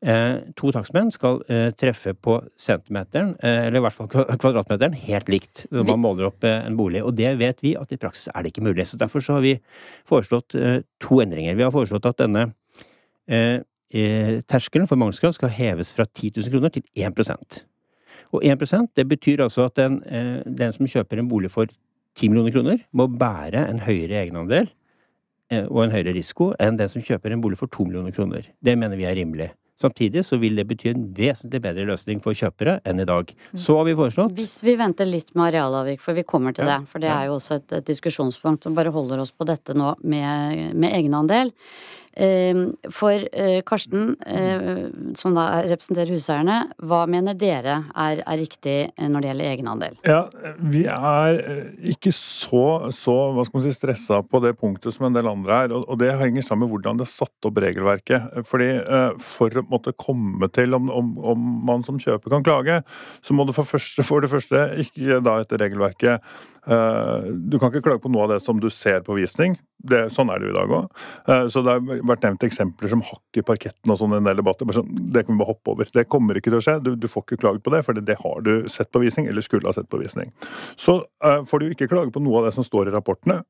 eh, 0.02 0.40
To 0.58 0.70
takstmenn 0.74 1.12
skal 1.14 1.40
eh, 1.50 1.70
treffe 1.78 2.12
på 2.14 2.40
centimeteren, 2.58 3.36
eh, 3.42 3.66
eller 3.68 3.78
i 3.78 3.84
hvert 3.86 3.94
fall 3.96 4.10
kvadratmeteren, 4.10 4.94
helt 4.94 5.28
likt 5.30 5.64
når 5.74 5.86
man 5.92 6.02
måler 6.04 6.28
opp 6.32 6.42
eh, 6.46 6.60
en 6.66 6.76
bolig. 6.78 7.02
Og 7.06 7.14
det 7.18 7.36
vet 7.38 7.62
vi 7.62 7.76
at 7.78 7.90
i 7.94 7.98
praksis 7.98 8.28
er 8.34 8.42
det 8.42 8.52
ikke 8.54 8.66
mulig. 8.66 8.86
Så 8.86 8.98
derfor 8.98 9.22
så 9.22 9.38
har 9.38 9.42
vi 9.46 9.56
foreslått 10.10 10.54
to 10.54 11.22
endringer. 11.22 11.54
Vi 11.58 11.66
har 11.66 11.74
foreslått 11.74 12.06
at 12.10 12.18
denne 12.22 12.48
terskelen 13.88 14.88
for 14.88 15.00
mangelskrav 15.00 15.32
skal 15.32 15.48
heves 15.48 15.94
fra 15.96 16.04
10 16.04 16.32
000 16.36 16.52
kroner 16.52 16.72
til 16.74 16.82
1% 16.96 17.60
Og 18.36 18.42
1% 18.44 18.90
det 18.96 19.06
betyr 19.08 19.40
altså 19.40 19.64
at 19.64 19.76
den, 19.76 20.02
eh, 20.04 20.42
den 20.44 20.72
som 20.72 20.86
kjøper 20.86 21.18
en 21.18 21.28
bolig 21.28 21.50
for 21.50 21.66
10 22.18 22.28
millioner 22.28 22.52
kroner, 22.52 22.78
må 22.92 23.06
bære 23.08 23.68
en 23.70 23.80
høyere 23.80 24.24
egenandel 24.24 24.68
eh, 25.50 25.64
og 25.64 25.84
en 25.84 25.94
høyere 25.94 26.12
risiko 26.12 26.52
enn 26.60 26.76
den 26.76 26.88
som 26.88 27.02
kjøper 27.02 27.32
en 27.32 27.40
bolig 27.40 27.58
for 27.58 27.68
2 27.68 27.88
millioner 27.88 28.12
kroner. 28.12 28.50
Det 28.60 28.76
mener 28.76 28.96
vi 29.00 29.08
er 29.08 29.16
rimelig. 29.16 29.52
Samtidig 29.78 30.24
så 30.26 30.36
vil 30.42 30.58
det 30.58 30.64
bety 30.66 30.88
en 30.90 31.04
vesentlig 31.14 31.60
bedre 31.62 31.84
løsning 31.86 32.18
for 32.22 32.34
kjøpere 32.34 32.80
enn 32.88 32.98
i 32.98 33.06
dag. 33.06 33.30
Så 33.54 33.76
har 33.78 33.86
vi 33.86 33.94
foreslått 33.94 34.34
Hvis 34.34 34.56
vi 34.66 34.74
venter 34.78 35.06
litt 35.06 35.30
med 35.36 35.52
arealavvik, 35.52 36.02
for 36.02 36.18
vi 36.18 36.24
kommer 36.26 36.56
til 36.56 36.66
Ja, 36.66 36.80
det, 36.80 36.90
for 36.90 36.98
det 36.98 37.06
ja. 37.12 37.20
er 37.20 37.30
jo 37.30 37.36
også 37.38 37.60
et, 37.60 37.76
et 37.78 37.86
diskusjonspunkt 37.86 38.66
som 38.66 38.74
bare 38.74 38.90
holder 38.90 39.22
oss 39.22 39.30
på 39.30 39.46
dette 39.46 39.76
nå 39.78 39.94
med, 40.02 40.74
med 40.74 40.96
egenandel. 40.98 41.54
Eh, 42.18 42.54
For 42.90 43.28
eh, 43.32 43.60
Karsten, 43.66 44.16
eh, 44.26 44.88
som 45.14 45.36
da 45.36 45.62
representerer 45.62 46.10
huseierne, 46.16 46.56
hva 46.82 47.04
mener 47.10 47.36
dere 47.38 47.76
er, 47.94 48.22
er 48.24 48.40
riktig 48.40 48.76
eh, 48.90 49.06
når 49.06 49.22
det 49.22 49.30
gjelder 49.30 49.50
egenandel? 49.52 49.94
Ja, 50.08 50.24
vi 50.58 50.82
er 50.90 51.38
ikke 51.92 52.10
så, 52.16 52.90
så 52.96 53.16
hva 53.36 53.46
skal 53.46 53.60
man 53.60 53.66
si, 53.68 53.74
stressa 53.76 54.20
på 54.26 54.42
det 54.42 54.56
punktet 54.58 54.96
som 54.96 55.06
en 55.06 55.14
del 55.14 55.30
andre 55.30 55.60
er. 55.62 55.76
Og, 55.78 55.94
det 56.00 56.10
henger 56.18 56.46
sammen 56.46 56.66
med 56.66 56.74
hvordan 56.74 56.98
det 56.98 57.06
er 57.06 57.12
satt 57.12 57.48
opp 57.48 57.62
regelverket. 57.62 58.42
Fordi 58.48 58.68
For 59.22 59.60
å 59.60 59.64
måtte 59.70 59.94
komme 59.98 60.48
til 60.54 60.74
om, 60.76 60.90
om, 60.90 61.14
om 61.32 61.46
man 61.68 61.86
som 61.86 61.98
kjøper 62.02 62.34
kan 62.34 62.46
klage, 62.46 62.80
så 63.22 63.34
må 63.36 63.46
du 63.46 63.54
for, 63.54 63.68
første, 63.68 64.02
for 64.06 64.24
det 64.24 64.32
første 64.32 64.64
ikke 64.82 65.22
da 65.24 65.38
etter 65.42 65.60
regelverket 65.62 66.24
Du 66.66 67.56
kan 67.58 67.70
ikke 67.70 67.84
klage 67.86 68.02
på 68.02 68.10
noe 68.12 68.26
av 68.26 68.34
det 68.34 68.42
som 68.44 68.60
du 68.60 68.68
ser 68.72 69.04
på 69.06 69.16
visning. 69.18 69.56
Det, 69.78 70.08
sånn 70.10 70.30
er 70.32 70.40
det 70.40 70.48
jo 70.48 70.52
i 70.52 70.56
dag 70.56 70.72
òg. 70.74 71.02
Så 71.54 71.62
det 71.62 71.74
har 71.76 72.00
vært 72.10 72.24
nevnt 72.26 72.46
eksempler 72.48 72.90
som 72.90 73.02
hakk 73.06 73.38
i 73.38 73.44
parketten 73.46 73.92
og 73.94 74.00
sånn 74.00 74.16
i 74.16 74.18
en 74.18 74.26
del 74.26 74.40
debatter. 74.40 74.66
Sånn, 74.74 74.88
det 75.14 75.22
kan 75.24 75.36
vi 75.36 75.42
bare 75.42 75.52
hoppe 75.52 75.74
over. 75.74 75.90
Det 75.94 76.08
kommer 76.10 76.38
ikke 76.38 76.50
til 76.50 76.58
å 76.58 76.64
skje. 76.64 76.74
Du, 76.82 76.90
du 76.98 77.06
får 77.10 77.24
ikke 77.24 77.38
klaget 77.44 77.62
på 77.66 77.74
det, 77.74 77.84
for 77.86 77.94
det 77.94 78.18
har 78.18 78.42
du 78.42 78.52
sett 78.72 78.90
på 78.94 79.04
visning, 79.04 79.28
eller 79.30 79.44
skulle 79.44 79.70
ha 79.70 79.76
sett 79.76 79.90
på 79.92 80.00
visning. 80.02 80.32
Så 80.74 80.98
uh, 81.24 81.44
får 81.46 81.62
du 81.62 81.70
ikke 81.70 81.90
klage 81.92 82.10
på 82.14 82.22
noe 82.24 82.42
av 82.42 82.48
det 82.48 82.56
som 82.58 82.66
står 82.66 82.90
i 82.90 82.96
rapportene. 82.96 83.40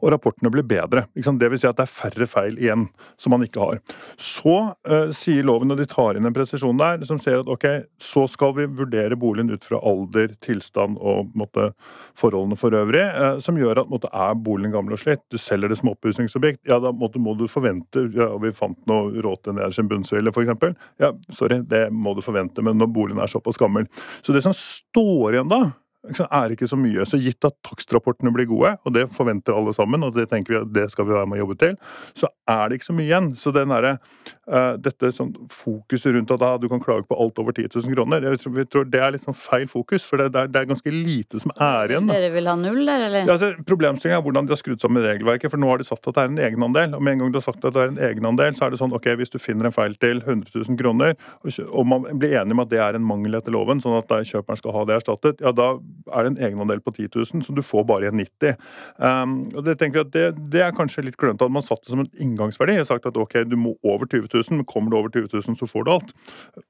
Og 0.00 0.12
rapportene 0.12 0.50
blir 0.52 0.66
bedre. 0.68 1.06
Det 1.14 1.50
vil 1.50 1.60
si 1.60 1.68
at 1.68 1.78
det 1.78 1.86
er 1.86 1.92
færre 1.92 2.26
feil 2.30 2.58
igjen 2.60 2.86
som 3.20 3.34
man 3.34 3.44
ikke 3.46 3.62
har. 3.62 3.80
Så 4.20 4.56
uh, 4.74 5.10
sier 5.14 5.46
loven, 5.46 5.72
og 5.72 5.80
de 5.80 5.86
tar 5.90 6.18
inn 6.18 6.28
en 6.28 6.36
presisjon 6.36 6.78
der, 6.80 7.04
som 7.08 7.20
sier 7.22 7.42
at 7.42 7.50
ok, 7.50 7.66
så 8.02 8.26
skal 8.30 8.54
vi 8.58 8.68
vurdere 8.80 9.18
boligen 9.20 9.52
ut 9.54 9.64
fra 9.66 9.80
alder, 9.84 10.34
tilstand 10.44 10.98
og 11.00 11.32
måtte, 11.38 11.70
forholdene 12.18 12.58
for 12.58 12.74
øvrig, 12.76 13.04
uh, 13.16 13.38
som 13.42 13.58
gjør 13.58 13.84
at 13.84 13.92
måtte, 13.92 14.10
er 14.14 14.34
boligen 14.38 14.74
gammel 14.74 14.96
og 14.96 15.02
slitt. 15.02 15.24
Du 15.32 15.38
selger 15.40 15.72
det 15.72 15.80
som 15.80 15.92
oppussingsobjekt, 15.94 16.62
ja 16.68 16.80
da 16.82 16.92
måtte, 16.94 17.22
må 17.22 17.36
du 17.38 17.46
forvente 17.50 18.06
ja, 18.14 18.28
Vi 18.42 18.52
fant 18.54 18.78
noe 18.90 19.22
råte 19.24 19.54
nederst 19.54 19.80
i 19.80 19.84
en 19.84 19.90
bunnsøyle, 19.90 20.34
f.eks. 20.34 20.74
Ja, 21.02 21.14
sorry, 21.34 21.62
det 21.70 21.86
må 21.94 22.14
du 22.16 22.22
forvente, 22.24 22.62
men 22.64 22.78
når 22.80 22.92
boligen 22.94 23.22
er 23.22 23.30
såpass 23.30 23.58
gammel. 23.60 23.88
Så 24.22 24.34
det 24.34 24.44
som 24.44 24.54
står 24.56 25.38
igjen 25.38 25.50
da, 25.50 25.62
er 26.04 26.52
ikke 26.52 26.68
så 26.68 26.76
mye. 26.78 27.06
Så 27.08 27.20
gitt 27.22 27.44
at 27.46 27.56
takstrapportene 27.66 28.32
blir 28.34 28.48
gode, 28.50 28.74
og 28.84 28.94
det 28.96 29.06
forventer 29.14 29.56
alle 29.56 29.74
sammen, 29.76 30.04
og 30.04 30.14
det 30.16 30.28
tenker 30.30 30.54
vi 30.54 30.60
at 30.60 30.72
det 30.74 30.86
skal 30.92 31.08
vi 31.08 31.16
være 31.16 31.28
med 31.30 31.38
å 31.38 31.44
jobbe 31.44 31.58
til, 31.62 31.78
så 32.18 32.30
er 32.50 32.68
det 32.68 32.78
ikke 32.78 32.90
så 32.90 32.96
mye 32.98 33.08
igjen. 33.08 33.30
Så 33.40 33.54
den 33.56 33.72
der, 33.72 33.88
uh, 33.96 34.43
dette 34.44 35.10
sånn 35.16 35.32
fokuset 35.52 36.14
rundt 36.14 36.32
at 36.34 36.42
ah, 36.44 36.56
du 36.60 36.66
kan 36.68 36.82
klage 36.82 37.06
på 37.08 37.16
alt 37.20 37.38
over 37.40 37.54
10 37.56 37.70
000 37.72 37.94
kroner, 37.94 38.26
jeg 38.28 38.68
tror, 38.70 38.84
det 38.90 39.00
er 39.00 39.14
litt 39.14 39.24
sånn 39.24 39.36
feil 39.36 39.66
fokus, 39.70 40.04
for 40.04 40.20
det, 40.20 40.28
er, 40.36 40.50
det 40.52 40.60
er, 40.60 40.68
ganske 40.68 40.92
lite 40.92 41.40
som 41.40 41.52
er 41.54 41.94
igjen. 41.94 42.08
Da. 42.10 42.18
Dere 42.18 42.32
vil 42.34 42.50
ha 42.50 42.56
null, 42.60 42.82
der, 42.86 43.06
eller? 43.08 43.24
Ja, 43.24 43.36
altså, 43.36 43.52
Problemstillingen 43.64 44.20
er 44.20 44.24
hvordan 44.26 44.48
de 44.48 44.54
har 44.54 44.60
skrudd 44.60 44.84
sammen 44.84 45.04
regelverket, 45.04 45.52
for 45.52 45.60
nå 45.60 45.70
har 45.70 45.80
de 45.80 45.88
sagt 45.88 46.06
at 46.10 46.18
det 46.18 46.24
er 46.24 46.32
en 46.32 46.42
egenandel, 46.48 46.96
og 46.98 47.04
med 47.04 47.16
en 47.16 47.24
gang 47.24 47.34
du 47.34 47.40
har 47.40 47.46
sagt 47.46 47.64
at 47.64 47.76
det 47.76 47.84
er 47.84 47.94
en 47.94 48.02
egenandel, 48.10 48.56
så 48.58 48.66
er 48.66 48.74
det 48.74 48.80
sånn 48.82 48.96
ok, 48.96 49.10
hvis 49.20 49.32
du 49.32 49.38
finner 49.40 49.70
en 49.70 49.76
feil 49.76 49.96
til 50.02 50.20
100 50.22 50.52
000 50.52 50.80
kroner, 50.80 51.16
og 51.64 51.88
man 51.88 52.08
blir 52.12 52.36
enig 52.42 52.58
med 52.58 52.68
at 52.68 52.74
det 52.74 52.82
er 52.84 52.98
en 52.98 53.06
mangel 53.06 53.38
etter 53.38 53.54
loven, 53.54 53.80
sånn 53.84 53.96
at 53.98 54.12
kjøperen 54.28 54.60
skal 54.60 54.76
ha 54.76 54.84
det 54.88 54.98
erstattet, 55.00 55.40
ja 55.44 55.54
da 55.54 55.74
er 56.12 56.26
det 56.26 56.34
en 56.34 56.40
egenandel 56.48 56.82
på 56.84 56.92
10 56.94 57.10
000, 57.14 57.44
så 57.46 57.54
du 57.56 57.62
får 57.64 57.86
bare 57.88 58.08
igjen 58.08 58.20
90 58.20 58.56
um, 58.98 59.34
og 59.54 59.64
Det 59.66 59.76
tenker 59.80 60.00
jeg 60.00 60.08
at 60.08 60.14
det, 60.14 60.26
det 60.52 60.62
er 60.64 60.76
kanskje 60.76 61.06
litt 61.06 61.18
klønete 61.20 61.46
at 61.46 61.54
man 61.54 61.64
satt 61.64 61.82
det 61.84 61.92
som 61.94 62.02
en 62.02 62.10
inngangsverdi. 62.20 62.76
og 62.82 62.88
sagt 62.88 63.08
at 63.08 63.18
ok, 63.20 63.40
du 63.48 63.56
må 63.60 63.74
over 63.82 64.08
20 64.10 64.28
000, 64.34 64.60
men 64.60 64.68
kommer 64.68 64.92
du 64.92 64.98
over 64.98 65.12
20 65.14 65.30
000, 65.32 65.58
så 65.60 65.68
får 65.70 65.86
du 65.86 65.92
alt. 65.94 66.14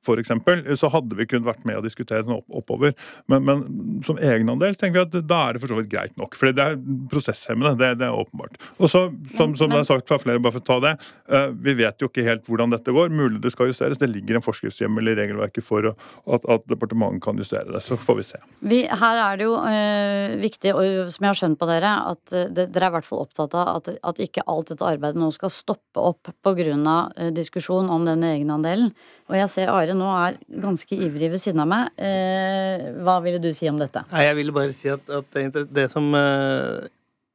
For 0.06 0.21
eksempel, 0.21 0.64
så 0.78 0.90
hadde 0.92 1.18
vi 1.18 1.28
kunnet 1.30 1.49
vært 1.49 1.64
med 1.68 1.80
og 1.80 1.88
diskutere 1.88 2.25
den 2.26 2.37
opp, 2.38 2.47
oppover. 2.52 2.94
Men, 3.33 3.47
men, 3.49 3.64
som 4.06 4.21
egenandel 4.21 4.76
tenker 4.78 5.00
vi 5.00 5.04
at 5.04 5.28
da 5.28 5.40
er 5.49 5.56
det 5.56 5.64
for 5.64 5.73
så 5.73 5.78
vidt 5.80 5.92
greit 5.92 6.16
nok. 6.21 6.37
For 6.38 6.52
det 6.52 6.64
er 6.64 6.78
prosesshemmende. 7.12 7.76
Det, 7.80 7.92
det 8.00 8.09
er 8.09 8.16
åpenbart. 8.16 8.59
Og 8.78 8.90
så, 8.92 9.06
som, 9.37 9.56
som 9.59 9.73
det 9.73 9.83
er 9.83 9.88
sagt 9.88 10.11
fra 10.11 10.21
flere, 10.23 10.42
bare 10.42 10.56
for 10.56 10.64
å 10.64 10.68
ta 10.68 10.78
det, 10.85 10.94
uh, 11.33 11.49
vi 11.64 11.76
vet 11.78 12.02
jo 12.02 12.11
ikke 12.11 12.26
helt 12.26 12.49
hvordan 12.49 12.75
dette 12.75 12.94
går. 12.94 13.12
Mulig 13.14 13.42
det 13.44 13.54
skal 13.54 13.71
justeres. 13.71 14.00
Det 14.00 14.11
ligger 14.11 14.38
en 14.38 14.44
forskriftshjemmel 14.44 15.12
i 15.12 15.16
regelverket 15.18 15.64
for 15.66 15.92
at, 15.92 16.49
at 16.50 16.68
departementet 16.71 17.25
kan 17.25 17.40
justere 17.40 17.71
det. 17.71 17.83
Så 17.85 17.99
får 18.00 18.18
vi 18.21 18.26
se. 18.28 18.40
Vi, 18.64 18.80
her 18.88 19.21
er 19.21 19.40
det 19.40 19.49
jo 19.49 19.56
øh, 19.59 20.37
viktig, 20.42 20.75
og 20.75 21.12
som 21.12 21.26
jeg 21.26 21.30
har 21.30 21.40
skjønt 21.40 21.61
på 21.61 21.68
dere, 21.71 21.94
at 22.12 22.35
øh, 22.35 22.47
det, 22.54 22.68
dere 22.75 22.88
er 22.88 22.92
i 22.92 22.97
hvert 22.99 23.09
fall 23.09 23.25
opptatt 23.25 23.56
av 23.59 23.73
at, 23.78 23.92
at, 23.97 24.23
ikke 24.25 24.44
alt 24.50 24.73
dette 24.73 24.87
arbeidet 24.87 25.21
nå 25.21 25.30
skal 25.35 25.52
stoppe 25.52 26.02
opp 26.02 26.33
pga. 26.44 26.54
Øh, 26.54 27.30
diskusjon 27.55 27.91
om 27.91 28.05
den 28.05 28.23
egenandelen. 28.27 28.91
Og 29.29 29.37
jeg 29.39 29.49
ser 29.49 29.71
Are 29.71 29.95
nå 29.95 30.09
er 30.11 30.39
ganske 30.61 30.95
ivrig 30.97 31.31
ved 31.31 31.41
siden 31.41 31.63
av 31.63 31.69
meg. 31.71 31.93
Eh, 31.97 32.91
hva 33.05 33.21
ville 33.23 33.39
du 33.39 33.53
si 33.55 33.69
om 33.69 33.79
dette? 33.79 34.05
Nei, 34.11 34.25
Jeg 34.25 34.37
ville 34.37 34.53
bare 34.53 34.73
si 34.73 34.89
at, 34.89 35.01
at 35.09 35.25
det, 35.33 35.69
det, 35.71 35.91
som 35.91 36.13
eh, 36.15 36.89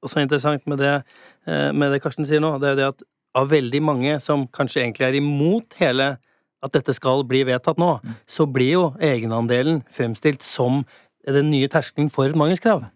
også 0.03 0.19
er 0.19 0.27
interessant 0.27 0.67
med 0.67 0.77
det, 0.79 1.03
eh, 1.47 1.71
med 1.71 1.91
det 1.91 2.01
Karsten 2.01 2.25
sier 2.25 2.41
nå, 2.41 2.57
det 2.59 2.67
er 2.67 2.75
jo 2.75 2.81
det 2.81 2.91
at 2.93 3.03
av 3.35 3.49
veldig 3.49 3.81
mange 3.81 4.19
som 4.19 4.47
kanskje 4.47 4.81
egentlig 4.83 5.07
er 5.07 5.19
imot 5.19 5.77
hele 5.79 6.17
at 6.61 6.73
dette 6.73 6.93
skal 6.93 7.23
bli 7.23 7.45
vedtatt 7.47 7.79
nå, 7.79 7.99
så 8.27 8.45
blir 8.49 8.71
jo 8.73 8.85
egenandelen 8.99 9.83
fremstilt 9.95 10.43
som 10.43 10.83
den 11.23 11.51
nye 11.51 11.69
terskelen 11.71 12.09
for 12.11 12.27
et 12.27 12.35
mangelskrav. 12.35 12.89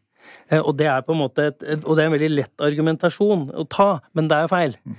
Eh, 0.50 0.60
og 0.60 0.76
det 0.80 0.88
er 0.92 1.04
på 1.06 1.16
en 1.16 1.22
måte 1.24 1.50
et, 1.52 1.66
og 1.84 1.96
det 1.96 2.04
er 2.04 2.10
en 2.10 2.16
veldig 2.16 2.32
lett 2.34 2.66
argumentasjon 2.68 3.50
å 3.60 3.66
ta, 3.72 3.90
men 4.18 4.30
det 4.32 4.40
er 4.40 4.52
feil. 4.52 4.78
Mm. 4.84 4.98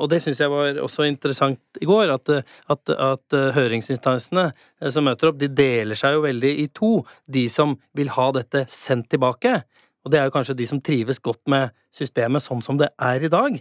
og 0.00 0.06
det 0.08 0.22
syns 0.24 0.38
jeg 0.40 0.48
var 0.48 0.78
også 0.80 1.04
interessant 1.04 1.80
i 1.84 1.86
går, 1.88 2.08
at, 2.14 2.30
at, 2.72 2.92
at, 2.96 3.34
høringsinstansene 3.52 4.46
som 4.94 5.04
møter 5.04 5.28
opp, 5.28 5.36
de 5.36 5.50
deler 5.52 5.98
seg 5.98 6.16
jo 6.16 6.22
veldig 6.24 6.52
i 6.62 6.64
to. 6.72 6.92
De 7.28 7.42
som 7.52 7.74
vil 7.98 8.08
ha 8.14 8.30
dette 8.32 8.62
sendt 8.72 9.10
tilbake, 9.12 9.58
og 10.06 10.14
det 10.14 10.20
er 10.20 10.30
jo 10.30 10.36
kanskje 10.38 10.56
de 10.56 10.68
som 10.70 10.80
trives 10.80 11.20
godt 11.20 11.42
med 11.50 11.74
systemet 11.94 12.44
sånn 12.44 12.62
som 12.64 12.78
det 12.80 12.88
er 13.02 13.26
i 13.26 13.32
dag. 13.32 13.58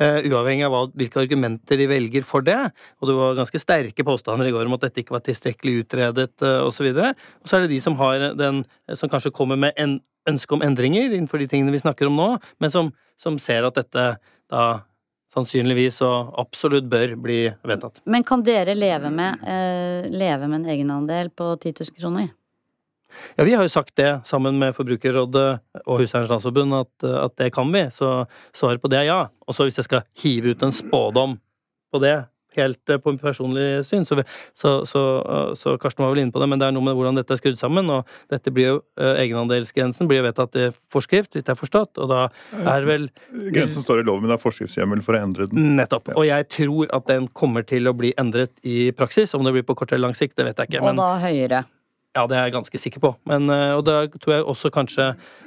Uh, 0.00 0.24
uavhengig 0.24 0.64
av 0.64 0.72
hva, 0.72 0.78
hvilke 0.96 1.20
argumenter 1.20 1.76
de 1.76 1.84
velger 1.90 2.24
for 2.24 2.44
det. 2.46 2.56
Og 3.02 3.10
det 3.10 3.16
var 3.18 3.36
ganske 3.36 3.60
sterke 3.60 4.06
påstander 4.08 4.48
i 4.48 4.54
går 4.54 4.70
om 4.70 4.78
at 4.78 4.86
dette 4.86 5.02
ikke 5.02 5.18
var 5.18 5.24
tilstrekkelig 5.26 5.82
utredet 5.82 6.32
uh, 6.40 6.62
osv. 6.64 6.88
Og, 6.88 6.96
så 6.96 7.10
og 7.12 7.50
så 7.50 7.58
er 7.58 7.66
det 7.66 7.74
de 7.74 7.82
som 7.84 7.98
har 8.00 8.30
den, 8.38 8.62
som 8.96 9.12
kanskje 9.12 9.34
kommer 9.36 9.60
med 9.60 9.76
en 9.76 9.98
ønske 10.28 10.54
om 10.54 10.62
endringer 10.62 11.10
innenfor 11.10 11.42
de 11.42 11.48
tingene 11.50 11.74
vi 11.74 11.82
snakker 11.82 12.08
om 12.08 12.18
nå, 12.18 12.28
men 12.62 12.72
som, 12.72 12.92
som 13.20 13.38
ser 13.42 13.66
at 13.66 13.78
dette 13.78 14.06
da 14.52 14.64
sannsynligvis 15.32 16.02
og 16.04 16.34
absolutt 16.40 16.88
bør 16.92 17.16
bli 17.20 17.40
vedtatt. 17.64 18.02
Men 18.04 18.24
kan 18.26 18.44
dere 18.44 18.74
leve 18.76 19.10
med, 19.10 19.40
eh, 19.48 20.10
leve 20.12 20.48
med 20.48 20.60
en 20.60 20.70
egenandel 20.74 21.30
på 21.30 21.54
10 21.56 21.72
000 21.80 21.96
kroner? 21.98 22.28
Ja, 23.36 23.44
vi 23.44 23.54
har 23.54 23.64
jo 23.64 23.72
sagt 23.72 23.96
det 23.96 24.26
sammen 24.28 24.58
med 24.58 24.74
Forbrukerrådet 24.76 25.48
og 25.84 26.00
Huseiernes 26.00 26.30
Landsforbund 26.30 26.74
at, 26.74 26.92
at, 27.04 27.36
det 27.36 27.52
kan 27.52 27.68
vi, 27.72 27.84
så 27.92 28.24
svaret 28.56 28.80
på 28.80 28.88
det 28.88 29.02
er 29.02 29.08
ja. 29.08 29.20
Og 29.46 29.56
så 29.56 29.66
hvis 29.68 29.80
jeg 29.80 29.88
skal 29.88 30.04
hive 30.22 30.52
ut 30.52 30.62
en 30.62 30.72
spådom 30.72 31.36
på 31.92 32.00
det, 32.00 32.16
helt 32.58 32.80
på 32.86 32.98
på 33.02 33.14
personlig 33.20 33.84
syn, 33.86 34.06
så, 34.08 34.18
så, 34.54 34.74
så, 34.88 35.02
så, 35.58 35.76
Karsten 35.80 36.04
var 36.04 36.14
vel 36.14 36.22
inne 36.24 36.34
på 36.34 36.42
det, 36.42 36.48
men 36.50 36.60
det 36.60 36.68
er 36.68 36.76
noe 36.76 36.86
med 36.86 36.96
hvordan 36.98 37.18
dette 37.18 37.34
er 37.34 37.40
skrudd 37.40 37.60
sammen, 37.60 37.90
og 37.92 38.08
dette 38.32 38.52
blir 38.54 38.68
jo 38.68 38.78
eh, 39.00 39.22
egenandelsgrensen 39.24 40.10
blir 40.10 40.22
jo 40.22 40.26
vedtatt 40.28 40.58
i 40.60 40.68
forskrift, 40.92 41.36
hvis 41.36 41.46
det 41.46 41.54
er 41.54 41.58
forstått, 41.58 42.00
og 42.02 42.12
da 42.12 42.22
er 42.74 42.88
vel 42.88 43.08
Grensen 43.52 43.84
står 43.84 44.02
i 44.02 44.06
loven, 44.06 44.24
men 44.24 44.32
det 44.32 44.38
er 44.38 44.44
forskriftshjemmel 44.44 45.04
for 45.04 45.18
å 45.18 45.22
endre 45.26 45.48
den. 45.50 45.74
Nettopp. 45.78 46.12
Og 46.16 46.26
jeg 46.28 46.48
tror 46.52 46.90
at 46.96 47.08
den 47.10 47.28
kommer 47.36 47.66
til 47.66 47.90
å 47.90 47.94
bli 47.96 48.12
endret 48.20 48.54
i 48.66 48.90
praksis. 48.96 49.34
Om 49.36 49.46
det 49.46 49.54
blir 49.56 49.66
på 49.66 49.76
kort 49.78 49.92
eller 49.92 50.08
lang 50.08 50.18
sikt, 50.18 50.36
det 50.38 50.48
vet 50.50 50.60
jeg 50.60 50.72
ikke. 50.72 50.82
Og 50.82 50.92
men... 50.92 51.00
da 51.00 51.14
høyere. 51.22 51.64
Ja, 52.12 52.26
det 52.28 52.36
er 52.36 52.44
jeg 52.44 52.52
ganske 52.58 52.78
sikker 52.80 53.00
på. 53.00 53.10
Men, 53.28 53.48
eh, 53.48 53.72
og 53.72 53.86
da 53.88 54.02
tror 54.20 54.34
jeg 54.34 54.44
også 54.44 54.70
kanskje 54.72 55.06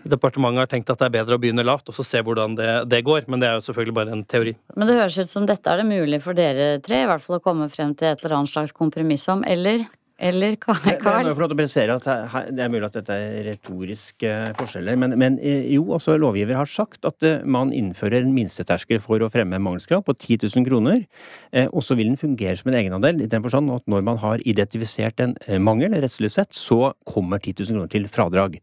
departementet 0.10 0.64
har 0.64 0.70
tenkt 0.72 0.90
at 0.90 0.98
det 1.02 1.10
er 1.10 1.14
bedre 1.20 1.38
å 1.38 1.42
begynne 1.42 1.66
lavt, 1.66 1.92
og 1.92 1.98
så 1.98 2.06
se 2.06 2.22
hvordan 2.26 2.56
det, 2.58 2.70
det, 2.90 3.04
går. 3.06 3.28
Men 3.30 3.44
det 3.44 3.50
er 3.50 3.60
jo 3.60 3.68
selvfølgelig 3.68 3.98
bare 4.00 4.16
en 4.16 4.24
teori. 4.26 4.56
Men 4.74 4.90
det 4.90 4.98
høres 4.98 5.20
ut 5.20 5.30
som 5.30 5.46
dette 5.46 5.70
er 5.70 5.84
det 5.84 5.86
mulig 5.92 6.22
for 6.26 6.38
dere 6.38 6.80
tre 6.86 7.04
i 7.04 7.10
hvert 7.10 7.22
fall 7.22 7.38
å 7.38 7.44
komme 7.46 7.70
frem 7.70 7.94
til 7.94 8.10
et 8.10 8.26
eller 8.26 8.40
annet 8.40 8.54
slags 8.54 8.74
kompromiss 8.74 9.28
om, 9.30 9.46
eller? 9.46 9.86
Eller 10.16 10.56
Carl? 10.56 10.80
Jeg 10.88 11.28
må 11.28 11.34
få 11.36 11.44
lov 11.44 11.50
til 11.52 11.58
å 11.58 11.60
presisere 11.60 11.96
at 11.98 12.06
Det 12.56 12.64
er 12.64 12.70
mulig 12.72 12.88
at 12.88 12.94
dette 12.96 13.16
er 13.20 13.48
retoriske 13.50 14.32
forskjeller, 14.56 14.96
men, 15.00 15.16
men 15.20 15.36
eh, 15.44 15.66
jo, 15.74 15.90
også 15.98 16.16
lovgiver 16.22 16.56
har 16.56 16.70
sagt 16.72 17.04
at 17.08 17.26
eh, 17.28 17.42
man 17.44 17.74
innfører 17.76 18.22
en 18.22 18.32
minsteterskel 18.32 19.02
for 19.04 19.20
å 19.20 19.28
fremme 19.34 19.60
mangelskrav 19.60 20.06
på 20.08 20.16
10 20.16 20.46
000 20.56 20.68
kroner. 20.70 21.02
Eh, 21.52 21.68
og 21.68 21.84
så 21.84 21.98
vil 22.00 22.14
den 22.14 22.20
fungere 22.22 22.56
som 22.56 22.72
en 22.72 22.78
egenandel 22.80 23.26
i 23.26 23.30
den 23.32 23.44
forstand 23.44 23.74
at 23.76 23.84
når 23.92 24.06
man 24.08 24.22
har 24.22 24.44
identifisert 24.48 25.20
en 25.20 25.36
mangel 25.64 25.98
rettslig 26.00 26.32
sett, 26.32 26.56
så 26.56 26.94
kommer 27.04 27.44
10 27.44 27.66
000 27.66 27.76
kroner 27.76 27.92
til 27.92 28.08
fradrag. 28.12 28.58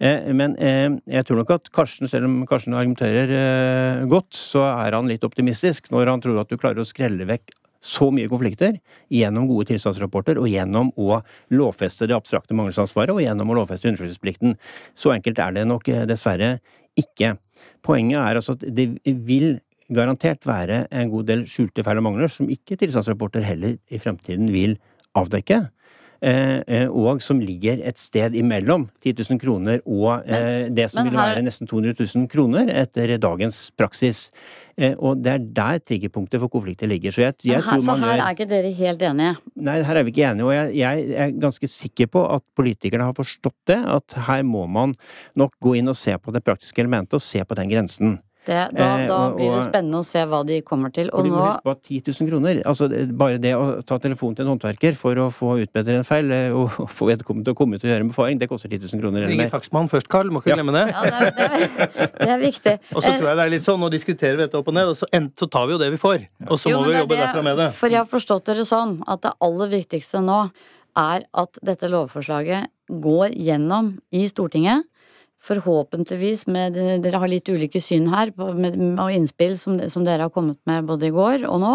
Men 0.00 0.56
jeg 0.58 1.26
tror 1.26 1.40
nok 1.40 1.52
at 1.54 1.70
Karsten, 1.74 2.08
selv 2.10 2.28
om 2.28 2.40
Karsten 2.48 2.74
argumenterer 2.76 4.04
godt, 4.10 4.34
så 4.36 4.64
er 4.72 4.96
han 4.96 5.10
litt 5.10 5.24
optimistisk 5.26 5.90
når 5.94 6.10
han 6.12 6.24
tror 6.24 6.42
at 6.42 6.50
du 6.50 6.58
klarer 6.58 6.82
å 6.82 6.88
skrelle 6.88 7.28
vekk 7.28 7.54
så 7.82 8.08
mye 8.14 8.30
konflikter 8.30 8.78
gjennom 9.12 9.48
gode 9.50 9.68
tilstandsrapporter 9.70 10.40
og 10.40 10.48
gjennom 10.50 10.92
å 10.96 11.20
lovfeste 11.54 12.08
det 12.08 12.16
abstrakte 12.16 12.56
mangelsansvaret 12.56 13.14
og 13.14 13.22
gjennom 13.24 13.52
å 13.52 13.60
lovfeste 13.60 13.90
undersøkelsesplikten. 13.90 14.56
Så 14.96 15.14
enkelt 15.14 15.40
er 15.42 15.56
det 15.56 15.66
nok 15.68 15.88
eh, 15.92 16.04
dessverre 16.08 16.56
ikke. 16.98 17.36
Poenget 17.84 18.20
er 18.22 18.40
altså 18.40 18.56
at 18.56 18.66
det 18.76 18.90
vil 19.04 19.58
garantert 19.92 20.46
være 20.46 20.84
en 20.90 21.10
god 21.12 21.28
del 21.28 21.44
skjulte 21.50 21.84
feil 21.86 22.00
og 22.00 22.08
mangler 22.08 22.32
som 22.32 22.50
ikke 22.50 22.78
tilstandsrapporter 22.80 23.44
heller 23.46 23.76
i 23.86 24.00
fremtiden 24.02 24.50
vil 24.54 24.74
avdekke. 25.16 25.66
Eh, 26.22 26.62
eh, 26.66 26.86
og 26.88 27.22
som 27.22 27.40
ligger 27.40 27.80
et 27.86 27.98
sted 27.98 28.34
imellom 28.38 28.88
10 29.04 29.14
000 29.30 29.40
kroner 29.42 29.80
og 29.86 30.22
eh, 30.26 30.68
det 30.72 30.88
som 30.90 31.02
men 31.04 31.12
vil 31.12 31.20
her- 31.20 31.34
være 31.34 31.44
nesten 31.46 31.68
200 31.68 31.94
000 31.98 32.28
kroner 32.32 32.70
etter 32.72 33.16
dagens 33.18 33.70
praksis. 33.76 34.30
Og 35.00 35.22
det 35.24 35.30
er 35.32 35.38
der 35.56 35.78
triggerpunktet 35.80 36.36
for 36.42 36.52
konflikter 36.52 36.84
ligger. 36.86 37.08
Så 37.10 37.22
jeg, 37.22 37.34
jeg 37.48 37.62
her, 37.64 37.78
tror 37.78 37.80
så 37.80 37.94
her 37.96 38.10
gjør 38.10 38.20
er 38.26 38.34
ikke 38.34 38.46
dere 38.50 38.72
helt 38.76 39.04
enige. 39.08 39.36
Nei, 39.56 39.76
her 39.88 39.96
er 39.96 40.04
vi 40.04 40.12
ikke 40.12 40.26
enige, 40.28 40.44
og 40.44 40.52
jeg, 40.52 40.74
jeg 40.76 41.06
er 41.24 41.30
ganske 41.40 41.70
sikker 41.72 42.10
på 42.12 42.24
at 42.34 42.44
politikerne 42.60 43.06
har 43.08 43.16
forstått 43.16 43.56
det, 43.72 43.78
at 43.88 44.18
her 44.28 44.42
må 44.44 44.66
man 44.68 44.92
nok 45.34 45.54
gå 45.64 45.78
inn 45.80 45.88
og 45.88 45.96
se 45.96 46.12
på 46.20 46.34
det 46.36 46.44
praktiske 46.44 46.84
elementet, 46.84 47.16
og 47.16 47.24
se 47.24 47.40
på 47.48 47.56
den 47.56 47.72
grensen. 47.72 48.18
Det, 48.46 48.56
da, 48.78 48.86
Eh, 48.96 49.06
da 49.10 49.16
blir 49.34 49.50
det 49.56 49.64
spennende 49.66 49.98
å 49.98 50.04
se 50.06 50.20
hva 50.30 50.38
de 50.46 50.60
kommer 50.62 50.92
til. 50.94 51.08
Og 51.12 51.26
nå 51.26 51.34
huske 51.34 51.64
på 51.66 51.72
at 51.74 51.80
10 51.82 52.02
000 52.22 52.28
kroner, 52.30 52.60
altså 52.64 52.86
bare 53.18 53.40
det 53.42 53.52
å 53.58 53.82
ta 53.82 53.98
telefonen 53.98 54.36
til 54.38 54.46
en 54.46 54.52
håndverker 54.54 54.94
for 54.96 55.18
å 55.18 55.26
få 55.34 55.56
utbedret 55.64 55.98
en 55.98 56.06
feil, 56.06 56.30
eh, 56.30 56.54
og 56.54 56.70
få 56.98 57.08
vedkommende 57.10 57.48
til 57.48 57.56
å 57.56 57.58
komme 57.58 57.74
ut 57.80 57.84
og 57.84 57.90
gjøre 57.90 58.06
en 58.06 58.12
befaring, 58.12 58.38
det 58.38 58.48
koster 58.48 58.70
10 58.70 58.86
000 58.94 59.02
kroner 59.02 59.26
eller 59.26 59.40
mer. 59.42 59.50
takstmann 59.50 59.90
først, 59.90 60.08
Carl. 60.12 60.30
Må 60.30 60.40
ikke 60.44 60.54
Ja. 60.54 60.60
glemme 60.60 60.76
det. 60.78 60.84
ja, 60.94 61.02
det, 61.02 61.16
er, 61.26 61.58
det, 61.96 62.08
det 62.22 62.30
er 62.36 62.40
viktig. 62.46 62.76
Og 62.96 63.02
så 63.02 63.16
tror 63.18 63.28
jeg 63.32 63.36
det 63.42 63.46
er 63.48 63.52
litt 63.56 63.66
sånn, 63.66 63.80
nå 63.82 63.90
diskuterer 63.90 64.36
vi 64.38 64.46
dette 64.46 64.58
opp 64.62 64.68
og 64.70 64.78
ned, 64.78 64.94
og 64.94 64.96
så, 65.02 65.10
en- 65.12 65.32
så 65.36 65.50
tar 65.50 65.66
vi 65.66 65.74
jo 65.76 65.82
det 65.82 65.90
vi 65.96 66.00
får. 66.00 66.26
Og 66.46 66.56
så 66.62 66.70
Jo, 66.70 66.80
må 66.80 66.90
vi 66.92 66.98
jobbe 67.00 67.18
derfra 67.18 67.42
med 67.42 67.58
det. 67.58 67.70
For 67.74 67.90
jeg 67.90 67.98
har 68.04 68.10
forstått 68.10 68.46
dere 68.46 68.64
sånn 68.68 69.00
at 69.10 69.22
det 69.26 69.34
aller 69.42 69.68
viktigste 69.74 70.22
nå 70.22 70.38
er 70.96 71.26
at 71.34 71.58
dette 71.66 71.90
lovforslaget 71.92 72.70
går 73.02 73.34
gjennom 73.34 73.96
i 74.14 74.22
Stortinget. 74.30 74.86
Forhåpentligvis 75.46 76.46
med 76.50 76.74
Dere 76.74 77.20
har 77.22 77.30
litt 77.30 77.46
ulike 77.46 77.78
syn 77.82 78.08
her 78.10 78.32
med, 78.34 78.76
og 78.98 79.14
innspill 79.14 79.54
som, 79.58 79.78
som 79.92 80.06
dere 80.06 80.26
har 80.26 80.34
kommet 80.34 80.58
med 80.66 80.88
både 80.88 81.06
i 81.06 81.14
går 81.14 81.44
og 81.46 81.60
nå. 81.62 81.74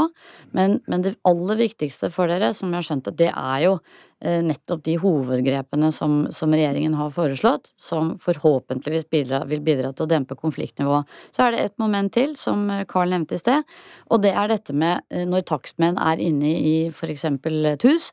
Men, 0.58 0.80
men 0.92 1.06
det 1.06 1.16
aller 1.28 1.60
viktigste 1.62 2.10
for 2.12 2.32
dere, 2.32 2.51
som 2.58 2.72
jeg 2.72 2.82
har 2.82 2.88
skjønt 2.90 3.08
det, 3.08 3.16
det 3.22 3.30
er 3.32 3.63
jo 3.63 3.78
eh, 3.78 4.42
nettopp 4.44 4.84
de 4.90 4.98
hovedgrepene 5.00 5.92
som, 5.96 6.25
som 6.36 6.51
regjeringen 6.51 6.98
har 7.00 7.16
foreslått, 7.16 7.72
som 7.80 8.18
forhåpentligvis 8.20 9.08
bidra, 9.13 9.46
vil 9.48 9.63
bidra 9.63 9.94
til 9.96 10.08
å 10.08 10.12
dempe 10.18 10.36
konfliktnivået. 10.36 11.08
Så 11.32 11.48
er 11.48 11.56
det 11.56 11.66
et 11.70 11.78
moment 11.80 12.12
til, 12.12 12.36
som 12.40 12.68
eh, 12.74 12.84
Carl 12.92 13.16
nevnte 13.16 13.40
i 13.40 13.44
sted, 13.44 13.63
og 14.12 14.25
det 14.25 14.36
er 14.36 14.51
dette 14.51 14.75
med 14.75 15.08
eh, 15.13 15.24
når 15.30 15.48
takstmenn 15.48 16.01
er 16.01 16.20
inne 16.20 16.58
i 16.60 16.78
eksempel 16.92 17.66
et 17.72 17.84
hus 17.88 18.12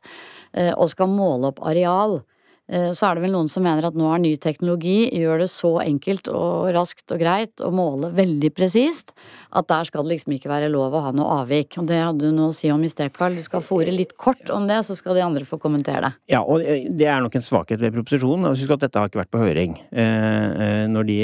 og 0.49 0.89
skal 0.89 1.11
måle 1.11 1.51
opp 1.51 1.59
areal. 1.67 2.17
Eh, 2.69 2.91
Så 2.93 3.07
er 3.07 3.17
det 3.17 3.23
vel 3.25 3.33
noen 3.33 3.49
som 3.49 3.63
mener 3.65 3.87
at 3.87 3.97
nå 3.97 4.07
har 4.11 4.21
ny 4.21 4.35
teknologi 4.41 5.09
gjør 5.09 5.41
det 5.43 5.49
så 5.51 5.71
enkelt 5.81 6.29
og 6.29 6.69
raskt 6.75 7.09
og 7.15 7.21
greit 7.21 7.63
å 7.65 7.71
måle 7.73 8.11
veldig 8.13 8.51
presist 8.53 9.13
at 9.49 9.67
der 9.71 9.87
skal 9.89 10.05
det 10.05 10.13
liksom 10.13 10.35
ikke 10.35 10.51
være 10.51 10.69
lov 10.69 10.93
å 10.93 11.01
ha 11.07 11.13
noe 11.15 11.39
avvik. 11.41 11.79
Og 11.81 11.87
det 11.89 11.97
hadde 11.97 12.27
du 12.27 12.35
noe 12.35 12.51
å 12.51 12.55
si 12.55 12.69
om 12.69 12.83
i 12.85 12.91
sted, 12.91 13.11
Carl. 13.15 13.33
Du 13.33 13.41
skal 13.41 13.65
ordet 13.73 13.95
litt 13.95 14.13
kort 14.17 14.51
om 14.53 14.67
det, 14.69 14.83
så 14.85 14.95
skal 14.97 15.17
de 15.17 15.25
andre 15.25 15.47
få 15.47 15.57
kommentere 15.61 16.09
det. 16.09 16.11
Ja, 16.35 16.43
og 16.43 16.61
eh, 16.61 16.85
det 16.89 17.09
er 17.09 17.23
nok 17.25 17.39
en 17.39 17.45
svakhet 17.45 17.81
ved 17.81 17.95
proposisjonen. 17.97 18.51
Jeg 18.51 18.61
synes 18.61 18.77
at 18.77 18.85
dette 18.85 19.01
har 19.01 19.09
ikke 19.09 19.23
vært 19.23 19.33
på 19.33 19.43
høring. 19.43 19.77
Eh, 19.89 20.85
Når 20.89 21.05
de 21.09 21.17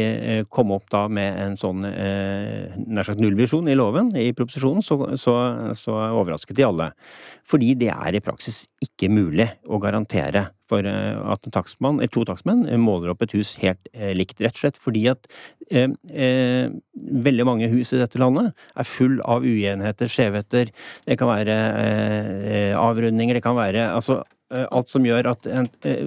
kom 0.49 0.73
opp 0.75 0.89
da 0.91 1.05
med 1.11 1.37
en 1.41 1.55
sånn 1.59 1.83
nær 1.85 3.05
sagt 3.07 3.21
nullvisjon 3.21 3.67
i 3.69 3.75
loven, 3.77 4.11
i 4.17 4.31
proposisjonen, 4.35 4.83
så, 4.85 4.97
så, 5.19 5.35
så 5.77 5.95
overrasket 6.15 6.57
de 6.57 6.65
alle. 6.67 6.89
Fordi 7.45 7.73
det 7.77 7.91
er 7.93 8.17
i 8.17 8.23
praksis 8.23 8.65
ikke 8.83 9.09
mulig 9.13 9.47
å 9.69 9.79
garantere 9.81 10.47
for 10.69 10.86
eh, 10.89 11.17
at 11.31 11.45
taksmann, 11.53 12.01
to 12.13 12.25
takstmenn 12.27 12.65
eh, 12.69 12.79
måler 12.81 13.13
opp 13.13 13.25
et 13.25 13.36
hus 13.38 13.55
helt 13.62 13.89
eh, 13.93 14.13
likt, 14.17 14.41
rett 14.43 14.55
og 14.57 14.63
slett 14.63 14.79
fordi 14.81 15.05
at 15.12 15.29
eh, 15.69 15.89
eh, 16.12 16.69
veldig 17.27 17.48
mange 17.48 17.69
hus 17.74 17.93
i 17.93 18.01
dette 18.01 18.22
landet 18.22 18.53
er 18.75 18.89
full 18.89 19.19
av 19.24 19.45
uenigheter, 19.45 20.12
skjevheter, 20.12 20.72
det 21.05 21.19
kan 21.22 21.31
være 21.31 21.60
eh, 21.81 22.72
avrundinger, 22.79 23.38
det 23.38 23.45
kan 23.45 23.57
være 23.57 23.89
altså 23.93 24.22
alt 24.51 24.91
som 24.91 25.05
gjør 25.05 25.31
at 25.31 25.47
en, 25.49 25.67
eh, 25.81 26.03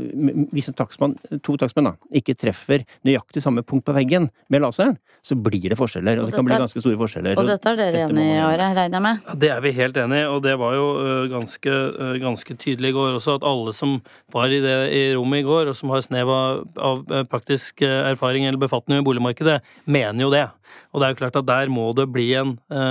hvis 0.54 0.68
en 0.70 0.76
taksmann, 0.78 1.16
to 1.42 1.56
takstmenn 1.58 1.90
ikke 2.14 2.36
treffer 2.38 2.84
nøyaktig 3.06 3.42
samme 3.42 3.64
punkt 3.66 3.84
på 3.88 3.94
veggen 3.96 4.28
med 4.48 4.62
laseren, 4.62 4.94
så 5.26 5.34
blir 5.34 5.66
det 5.72 5.78
forskjeller, 5.78 6.20
og, 6.20 6.28
Og 6.28 6.30
det 6.30 6.38
kan 6.38 6.46
bli 6.46 6.60
ganske 6.62 6.82
store 6.82 7.00
forskjeller. 7.00 7.38
Og 7.40 7.48
dette 7.48 7.72
er 7.72 7.80
dere 7.80 8.04
enig 8.06 8.22
i, 8.22 8.38
året. 8.38 8.62
Are, 8.62 8.76
regner 8.78 8.98
jeg 8.98 9.06
med? 9.08 9.26
Ja, 9.26 9.34
Det 9.34 9.50
er 9.56 9.60
vi 9.64 9.72
helt 9.72 9.96
enig 10.04 10.22
i, 10.22 10.28
og 10.30 10.42
det 10.46 10.54
var 10.62 10.78
jo 10.78 10.86
ganske, 11.34 11.74
ganske 12.22 12.56
tydelig 12.56 12.94
i 12.94 12.96
går 12.96 13.18
også, 13.18 13.38
at 13.40 13.48
alle 13.50 13.74
som 13.74 13.98
var 14.32 14.54
i 14.54 14.62
det 14.62 14.78
i 14.94 15.02
rommet 15.16 15.42
i 15.42 15.48
går, 15.48 15.72
og 15.72 15.76
som 15.76 15.90
har 15.90 16.06
snev 16.06 16.30
av, 16.30 16.64
av 16.78 17.04
praktisk 17.28 17.82
erfaring 17.82 18.46
eller 18.46 18.62
befatning 18.62 19.00
med 19.00 19.08
boligmarkedet, 19.10 19.60
mener 19.84 20.28
jo 20.28 20.30
det. 20.30 20.46
Og 20.92 21.00
det 21.00 21.08
er 21.08 21.14
jo 21.14 21.22
klart 21.24 21.42
at 21.42 21.48
der 21.48 21.72
må 21.72 21.90
det 21.96 22.06
bli 22.12 22.30
en 22.38 22.58
ø, 22.70 22.82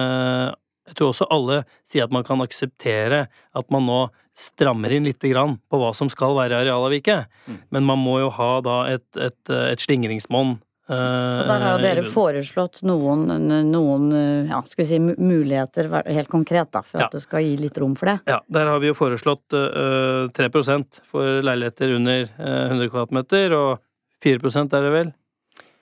Jeg 0.88 0.96
tror 1.00 1.12
også 1.12 1.27
alle 1.34 1.62
sier 1.88 2.08
at 2.08 2.13
man 2.15 2.24
kan 2.27 2.41
akseptere 2.44 3.25
at 3.27 3.72
man 3.74 3.86
nå 3.89 4.00
strammer 4.38 4.94
inn 4.94 5.08
lite 5.08 5.32
grann 5.32 5.58
på 5.70 5.79
hva 5.82 5.89
som 5.98 6.10
skal 6.13 6.36
være 6.38 6.62
arealavviket, 6.62 7.25
Mm. 7.48 7.58
men 7.72 7.84
man 7.88 8.00
må 8.00 8.20
jo 8.22 8.29
ha 8.29 8.62
da 8.62 8.77
et, 8.91 9.08
et, 9.17 9.50
et 9.50 9.80
slingringsmonn. 9.82 10.58
Og 10.88 11.47
der 11.50 11.60
har 11.65 11.73
jo 11.76 11.84
dere 11.84 12.04
foreslått 12.08 12.80
noen, 12.88 13.26
noen 13.67 14.06
ja, 14.47 14.62
skal 14.63 14.86
vi 14.86 14.88
si, 14.88 15.00
muligheter, 15.02 15.89
helt 16.08 16.30
konkret, 16.32 16.69
da, 16.71 16.82
for 16.82 17.02
Ja. 17.02 17.06
at 17.08 17.17
det 17.17 17.23
skal 17.26 17.43
gi 17.43 17.58
litt 17.60 17.78
rom 17.82 17.95
for 18.00 18.08
det. 18.08 18.19
Ja, 18.30 18.39
der 18.47 18.69
har 18.71 18.80
vi 18.80 18.88
jo 18.88 18.95
foreslått 18.95 19.52
uh, 19.52 20.30
3% 20.32 21.02
for 21.12 21.41
leiligheter 21.43 21.91
under 21.97 22.30
uh, 22.39 22.71
100 22.71 22.88
kvadratmeter, 22.93 23.52
og 23.58 23.82
4 24.23 24.39
er 24.63 24.82
det 24.88 24.93
vel 24.95 25.12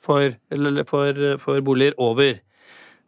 for, 0.02 0.34
eller, 0.52 0.84
for, 0.90 1.22
for 1.42 1.62
boliger 1.62 1.94
over. 2.02 2.40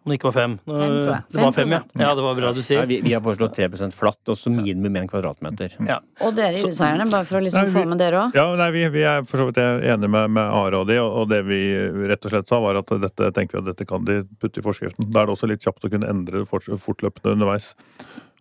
Om 0.07 0.13
det 0.13 0.17
ikke 0.21 0.29
var 0.29 0.35
fem. 0.37 0.53
Nå- 0.63 0.77
Fem. 0.79 1.23
Det 1.35 1.41
var 1.43 1.51
fem, 1.51 1.71
ja. 1.75 1.79
Ja, 1.99 2.09
det 2.15 2.23
var 2.23 2.35
bra 2.37 2.51
du 2.55 2.61
sier. 2.61 2.79
sier. 2.79 2.85
vi, 2.87 3.01
vi 3.03 3.11
har 3.11 3.19
foreslått 3.25 3.57
3% 3.57 3.91
flatt, 3.91 4.21
og 4.31 4.37
så 4.39 4.47
minimum 4.53 4.95
1 5.01 5.09
kvadratmeter. 5.11 5.75
Ja. 5.83 5.97
Og 6.23 6.31
dere 6.37 6.55
i 6.55 6.63
Huseierne, 6.63 7.09
bare 7.11 7.27
for 7.27 7.41
å 7.41 7.43
liksom 7.43 7.67
Nei, 7.67 7.73
få 7.75 7.83
med 7.91 7.99
dere 7.99 8.21
òg. 8.21 8.37
Ja, 8.39 8.45
nei, 8.55 8.69
vi, 8.71 8.85
vi 8.95 9.03
er 9.03 9.25
for 9.27 9.43
så 9.43 9.49
vidt 9.49 9.59
enige 9.59 10.07
med, 10.07 10.31
med 10.37 10.43
Are 10.47 10.79
og 10.79 10.87
de, 10.87 10.95
og 11.03 11.17
og 11.17 11.29
det 11.33 11.41
vi 11.49 11.59
rett 12.07 12.23
og 12.23 12.31
slett 12.31 12.47
sa, 12.47 12.61
var 12.63 12.79
at 12.79 12.87
dette 13.03 13.33
tenker 13.35 13.59
vi 13.59 13.65
at 13.65 13.69
dette 13.73 13.87
kan 13.89 14.05
de 14.07 14.21
putte 14.39 14.61
i 14.61 14.63
forskriften. 14.63 15.11
Da 15.11 15.25
er 15.25 15.27
det 15.27 15.35
også 15.35 15.49
litt 15.51 15.67
kjapt 15.67 15.83
å 15.83 15.91
kunne 15.91 16.07
endre 16.07 16.45
det 16.45 16.47
fortløpende 16.79 17.35
underveis. 17.35 17.73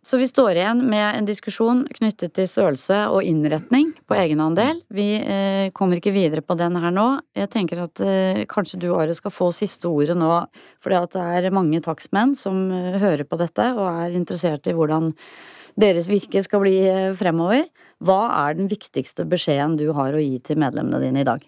Så 0.07 0.21
vi 0.21 0.29
står 0.29 0.55
igjen 0.55 0.85
med 0.87 1.17
en 1.19 1.27
diskusjon 1.27 1.81
knyttet 1.97 2.37
til 2.37 2.47
størrelse 2.47 2.99
og 3.11 3.27
innretning 3.27 3.89
på 4.07 4.15
egenandel. 4.15 4.79
Vi 4.95 5.07
eh, 5.19 5.73
kommer 5.75 5.99
ikke 5.99 6.13
videre 6.15 6.45
på 6.47 6.55
den 6.61 6.79
her 6.79 6.95
nå. 6.95 7.07
Jeg 7.35 7.51
tenker 7.51 7.81
at 7.89 8.03
eh, 8.05 8.45
kanskje 8.47 8.79
du, 8.85 8.87
Are, 8.95 9.17
skal 9.19 9.35
få 9.35 9.51
siste 9.57 9.91
ordet 9.91 10.15
nå. 10.21 10.31
For 10.79 10.95
det 10.95 11.19
er 11.19 11.51
mange 11.51 11.83
takstmenn 11.83 12.37
som 12.39 12.69
eh, 12.71 13.01
hører 13.03 13.27
på 13.27 13.41
dette 13.43 13.67
og 13.75 13.89
er 13.89 14.15
interessert 14.15 14.71
i 14.71 14.77
hvordan 14.79 15.11
deres 15.75 16.07
virke 16.07 16.45
skal 16.47 16.63
bli 16.63 16.77
eh, 16.87 17.11
fremover. 17.19 17.67
Hva 17.99 18.21
er 18.47 18.61
den 18.61 18.71
viktigste 18.71 19.27
beskjeden 19.27 19.75
du 19.81 19.89
har 19.97 20.15
å 20.15 20.23
gi 20.23 20.39
til 20.39 20.63
medlemmene 20.63 21.03
dine 21.03 21.27
i 21.27 21.31
dag? 21.35 21.43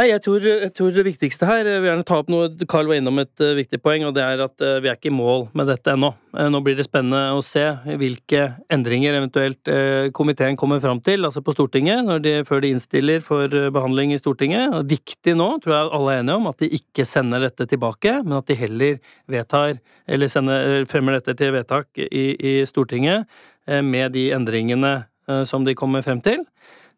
Nei, 0.00 0.06
jeg 0.08 0.22
tror, 0.24 0.40
jeg 0.40 0.72
tror 0.72 0.92
det 0.96 1.02
viktigste 1.04 1.44
her 1.44 1.66
Jeg 1.68 1.82
vil 1.82 1.90
gjerne 1.90 2.04
ta 2.08 2.16
opp 2.22 2.30
noe 2.32 2.46
Carl 2.70 2.88
var 2.88 2.96
innom 2.96 3.20
et 3.20 3.42
eh, 3.44 3.52
viktig 3.58 3.76
poeng, 3.84 4.06
og 4.08 4.14
det 4.16 4.22
er 4.24 4.40
at 4.40 4.64
eh, 4.64 4.78
vi 4.80 4.88
er 4.88 4.96
ikke 4.96 5.10
i 5.10 5.12
mål 5.12 5.44
med 5.58 5.68
dette 5.68 5.92
ennå. 5.92 6.08
Eh, 6.32 6.48
nå 6.48 6.62
blir 6.64 6.78
det 6.78 6.86
spennende 6.86 7.36
å 7.36 7.42
se 7.44 7.60
hvilke 8.00 8.46
endringer 8.72 9.18
eventuelt 9.18 9.68
eh, 9.68 10.08
komiteen 10.16 10.56
kommer 10.56 10.80
fram 10.80 11.02
til, 11.04 11.28
altså 11.28 11.42
på 11.44 11.52
Stortinget, 11.52 12.08
de, 12.24 12.38
før 12.48 12.64
de 12.64 12.70
innstiller 12.72 13.20
for 13.26 13.52
eh, 13.52 13.68
behandling 13.74 14.14
i 14.16 14.20
Stortinget. 14.22 14.72
Og 14.78 14.88
viktig 14.94 15.36
nå, 15.36 15.50
tror 15.60 15.76
jeg 15.76 15.92
alle 15.98 16.16
er 16.16 16.24
enige 16.24 16.38
om, 16.40 16.48
at 16.48 16.64
de 16.64 16.72
ikke 16.80 17.06
sender 17.12 17.44
dette 17.44 17.68
tilbake, 17.68 18.16
men 18.24 18.38
at 18.38 18.48
de 18.48 18.56
heller 18.62 18.96
vedtar, 19.36 19.76
eller 20.08 20.32
sender, 20.32 20.88
fremmer 20.88 21.20
dette 21.20 21.36
til 21.36 21.52
vedtak 21.58 22.00
i, 22.00 22.30
i 22.32 22.54
Stortinget 22.70 23.28
eh, 23.68 23.84
med 23.84 24.16
de 24.16 24.30
endringene 24.32 25.02
eh, 25.28 25.44
som 25.44 25.68
de 25.68 25.76
kommer 25.76 26.00
frem 26.08 26.24
til. 26.24 26.46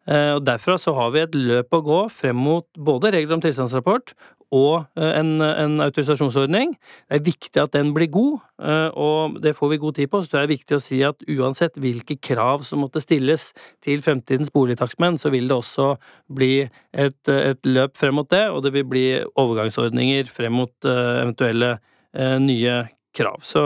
Eh, 0.05 0.35
Og 0.37 0.45
Derfra 0.45 0.77
så 0.81 0.93
har 0.97 1.11
vi 1.13 1.23
et 1.23 1.35
løp 1.35 1.73
å 1.73 1.83
gå 1.85 1.99
frem 2.13 2.37
mot 2.37 2.65
både 2.77 3.13
regler 3.15 3.37
om 3.37 3.43
tilstandsrapport 3.43 4.13
og 4.53 4.85
eh, 4.99 5.13
en, 5.17 5.39
en 5.41 5.79
autorisasjonsordning. 5.81 6.75
Det 7.09 7.17
er 7.17 7.23
viktig 7.25 7.61
at 7.63 7.73
den 7.73 7.89
blir 7.95 8.11
god, 8.13 8.37
eh, 8.61 8.89
og 8.93 9.39
det 9.41 9.55
får 9.57 9.73
vi 9.73 9.79
god 9.81 9.97
tid 9.97 10.11
på. 10.13 10.21
Så 10.21 10.35
det 10.35 10.43
er 10.43 10.51
viktig 10.53 10.77
å 10.77 10.83
si 10.83 11.01
at 11.07 11.25
uansett 11.25 11.79
hvilke 11.81 12.19
krav 12.21 12.63
som 12.67 12.83
måtte 12.85 13.01
stilles 13.03 13.49
til 13.85 14.03
fremtidens 14.05 14.53
boligtakstmenn, 14.53 15.17
så 15.21 15.33
vil 15.33 15.49
det 15.49 15.57
også 15.57 15.95
bli 16.37 16.53
et, 16.93 17.21
et 17.33 17.65
løp 17.65 17.97
frem 17.97 18.21
mot 18.21 18.29
det, 18.29 18.45
og 18.53 18.61
det 18.65 18.75
vil 18.77 18.87
bli 18.89 19.07
overgangsordninger 19.33 20.29
frem 20.31 20.53
mot 20.61 20.73
eventuelle 20.85 21.77
nye 22.15 22.75
krav. 23.15 23.41
Så 23.45 23.61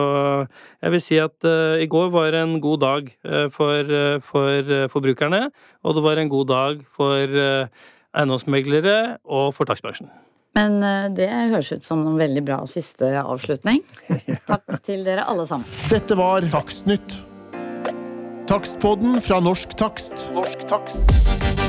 jeg 0.80 0.94
vil 0.94 1.04
si 1.04 1.20
at 1.22 1.36
uh, 1.48 1.78
i 1.82 1.90
går 1.90 2.12
var 2.14 2.38
en 2.40 2.58
god 2.64 2.82
dag 2.84 3.12
uh, 3.28 3.48
for, 3.54 3.90
uh, 3.90 4.18
for 4.24 4.74
forbrukerne, 4.94 5.48
og 5.84 5.98
det 5.98 6.06
var 6.06 6.22
en 6.22 6.32
god 6.32 6.50
dag 6.52 6.84
for 6.96 7.38
eiendomsmeglere 8.10 9.20
og 9.26 9.54
for 9.58 9.70
takstbransjen. 9.70 10.10
Men 10.58 10.82
det 11.16 11.30
høres 11.30 11.70
ut 11.72 11.86
som 11.86 12.02
en 12.10 12.18
veldig 12.20 12.42
bra 12.44 12.58
siste 12.68 13.12
avslutning. 13.22 13.84
Takk 14.50 14.80
til 14.84 15.06
dere 15.06 15.28
alle 15.30 15.46
sammen. 15.48 15.70
Dette 15.94 16.18
var 16.20 16.48
Takstnytt. 16.52 17.20
Takstpodden 18.50 19.22
fra 19.22 19.38
Norsk 19.46 19.78
Takst. 19.78 20.26
Norsk 20.34 20.66
takst. 20.72 21.69